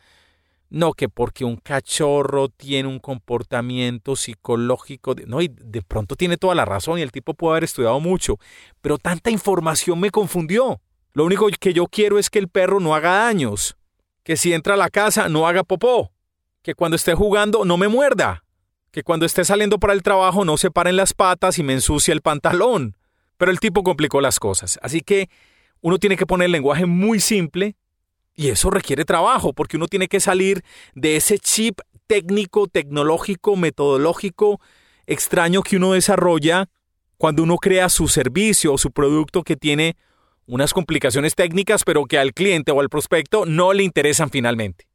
No, 0.70 0.94
que 0.94 1.10
porque 1.10 1.46
un 1.46 1.58
cachorro 1.58 2.50
tiene 2.50 2.88
un 2.88 3.00
comportamiento 3.00 4.16
psicológico, 4.16 5.16
no, 5.26 5.42
y 5.42 5.48
de 5.48 5.82
pronto 5.82 6.16
tiene 6.16 6.38
toda 6.38 6.54
la 6.54 6.66
razón 6.66 7.00
y 7.00 7.02
el 7.02 7.12
tipo 7.12 7.34
puede 7.34 7.54
haber 7.54 7.64
estudiado 7.64 8.00
mucho, 8.00 8.38
pero 8.80 9.00
tanta 9.00 9.32
información 9.32 10.00
me 10.00 10.12
confundió. 10.12 10.80
Lo 11.14 11.26
único 11.26 11.48
que 11.60 11.74
yo 11.74 11.88
quiero 11.88 12.20
es 12.20 12.30
que 12.30 12.38
el 12.38 12.50
perro 12.50 12.80
no 12.80 12.94
haga 12.94 13.14
daños, 13.26 13.78
que 14.24 14.38
si 14.38 14.54
entra 14.54 14.76
a 14.76 14.78
la 14.78 14.92
casa 14.92 15.28
no 15.28 15.48
haga 15.48 15.64
popó, 15.64 16.12
que 16.62 16.76
cuando 16.76 16.96
esté 16.96 17.16
jugando 17.16 17.66
no 17.66 17.78
me 17.78 17.88
muerda, 17.88 18.44
que 18.92 19.04
cuando 19.04 19.26
esté 19.26 19.46
saliendo 19.46 19.80
para 19.80 19.94
el 19.94 20.04
trabajo 20.04 20.46
no 20.46 20.58
se 20.58 20.72
paren 20.72 20.96
las 20.96 21.14
patas 21.14 21.60
y 21.60 21.64
me 21.64 21.74
ensucie 21.74 22.14
el 22.14 22.22
pantalón. 22.22 22.96
Pero 23.38 23.52
el 23.52 23.60
tipo 23.60 23.84
complicó 23.84 24.22
las 24.22 24.40
cosas, 24.40 24.80
así 24.82 25.02
que 25.02 25.30
uno 25.82 25.98
tiene 25.98 26.18
que 26.18 26.26
poner 26.26 26.48
el 26.48 26.52
lenguaje 26.52 26.86
muy 26.86 27.20
simple, 27.20 27.76
y 28.36 28.50
eso 28.50 28.70
requiere 28.70 29.04
trabajo, 29.06 29.54
porque 29.54 29.76
uno 29.78 29.88
tiene 29.88 30.08
que 30.08 30.20
salir 30.20 30.64
de 30.96 31.18
ese 31.18 31.40
chip 31.40 31.80
técnico, 32.08 32.68
tecnológico, 32.68 33.56
metodológico 33.56 34.62
extraño 35.08 35.62
que 35.62 35.76
uno 35.78 35.94
desarrolla 35.94 36.70
cuando 37.18 37.44
uno 37.44 37.58
crea 37.58 37.90
su 37.90 38.08
servicio 38.08 38.74
o 38.74 38.78
su 38.78 38.92
producto 38.92 39.44
que 39.44 39.58
tiene 39.58 39.98
unas 40.46 40.74
complicaciones 40.74 41.36
técnicas, 41.36 41.84
pero 41.84 42.06
que 42.06 42.18
al 42.18 42.34
cliente 42.34 42.72
o 42.72 42.80
al 42.80 42.90
prospecto 42.90 43.46
no 43.46 43.74
le 43.74 43.84
interesan 43.84 44.30
finalmente. 44.30 44.89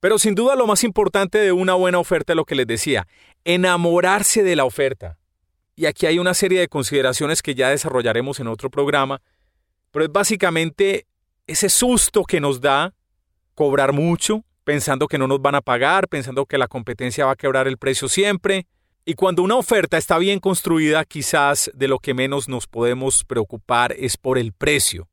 Pero 0.00 0.18
sin 0.18 0.34
duda 0.34 0.56
lo 0.56 0.66
más 0.66 0.82
importante 0.82 1.38
de 1.38 1.52
una 1.52 1.74
buena 1.74 1.98
oferta 1.98 2.32
es 2.32 2.36
lo 2.36 2.46
que 2.46 2.54
les 2.54 2.66
decía, 2.66 3.06
enamorarse 3.44 4.42
de 4.42 4.56
la 4.56 4.64
oferta. 4.64 5.18
Y 5.76 5.86
aquí 5.86 6.06
hay 6.06 6.18
una 6.18 6.34
serie 6.34 6.60
de 6.60 6.68
consideraciones 6.68 7.42
que 7.42 7.54
ya 7.54 7.68
desarrollaremos 7.68 8.40
en 8.40 8.48
otro 8.48 8.70
programa, 8.70 9.20
pero 9.90 10.06
es 10.06 10.12
básicamente 10.12 11.06
ese 11.46 11.68
susto 11.68 12.24
que 12.24 12.40
nos 12.40 12.60
da 12.60 12.94
cobrar 13.54 13.92
mucho, 13.92 14.44
pensando 14.64 15.06
que 15.06 15.18
no 15.18 15.26
nos 15.26 15.42
van 15.42 15.54
a 15.54 15.60
pagar, 15.60 16.08
pensando 16.08 16.46
que 16.46 16.58
la 16.58 16.68
competencia 16.68 17.26
va 17.26 17.32
a 17.32 17.36
quebrar 17.36 17.68
el 17.68 17.76
precio 17.76 18.08
siempre. 18.08 18.66
Y 19.04 19.14
cuando 19.14 19.42
una 19.42 19.56
oferta 19.56 19.98
está 19.98 20.18
bien 20.18 20.38
construida, 20.38 21.04
quizás 21.04 21.70
de 21.74 21.88
lo 21.88 21.98
que 21.98 22.14
menos 22.14 22.48
nos 22.48 22.66
podemos 22.66 23.24
preocupar 23.24 23.92
es 23.98 24.16
por 24.16 24.38
el 24.38 24.52
precio. 24.52 25.08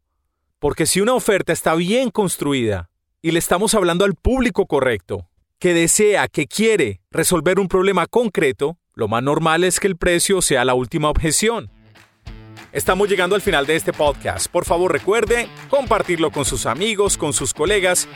Porque 0.60 0.86
si 0.86 1.02
una 1.02 1.13
oferta 1.13 1.54
está 1.54 1.76
bien 1.76 2.10
construida 2.10 2.89
y 3.21 3.32
le 3.32 3.39
estamos 3.39 3.73
hablando 3.73 4.06
al 4.06 4.15
público 4.15 4.65
correcto, 4.65 5.27
que 5.60 5.73
desea, 5.73 6.27
que 6.27 6.47
quiere 6.47 7.01
resolver 7.12 7.60
un 7.60 7.67
problema 7.67 8.06
concreto, 8.06 8.77
lo 8.93 9.08
más 9.08 9.23
normal 9.23 9.63
es 9.63 9.80
que 9.80 9.88
el 9.88 9.97
precio 9.97 10.41
sea 10.41 10.65
la 10.65 10.73
última 10.73 11.10
objeción. 11.10 11.71
Estamos 12.71 13.10
llegando 13.10 13.36
al 13.36 13.41
final 13.41 13.65
de 13.65 13.75
este 13.75 13.93
podcast. 13.93 14.47
Por 14.51 14.65
favor 14.65 14.91
recuerde 14.91 15.47
compartirlo 15.69 16.32
con 16.32 16.45
sus 16.45 16.65
amigos, 16.65 17.17
con 17.17 17.34
sus 17.34 17.53
colegas 17.53 18.08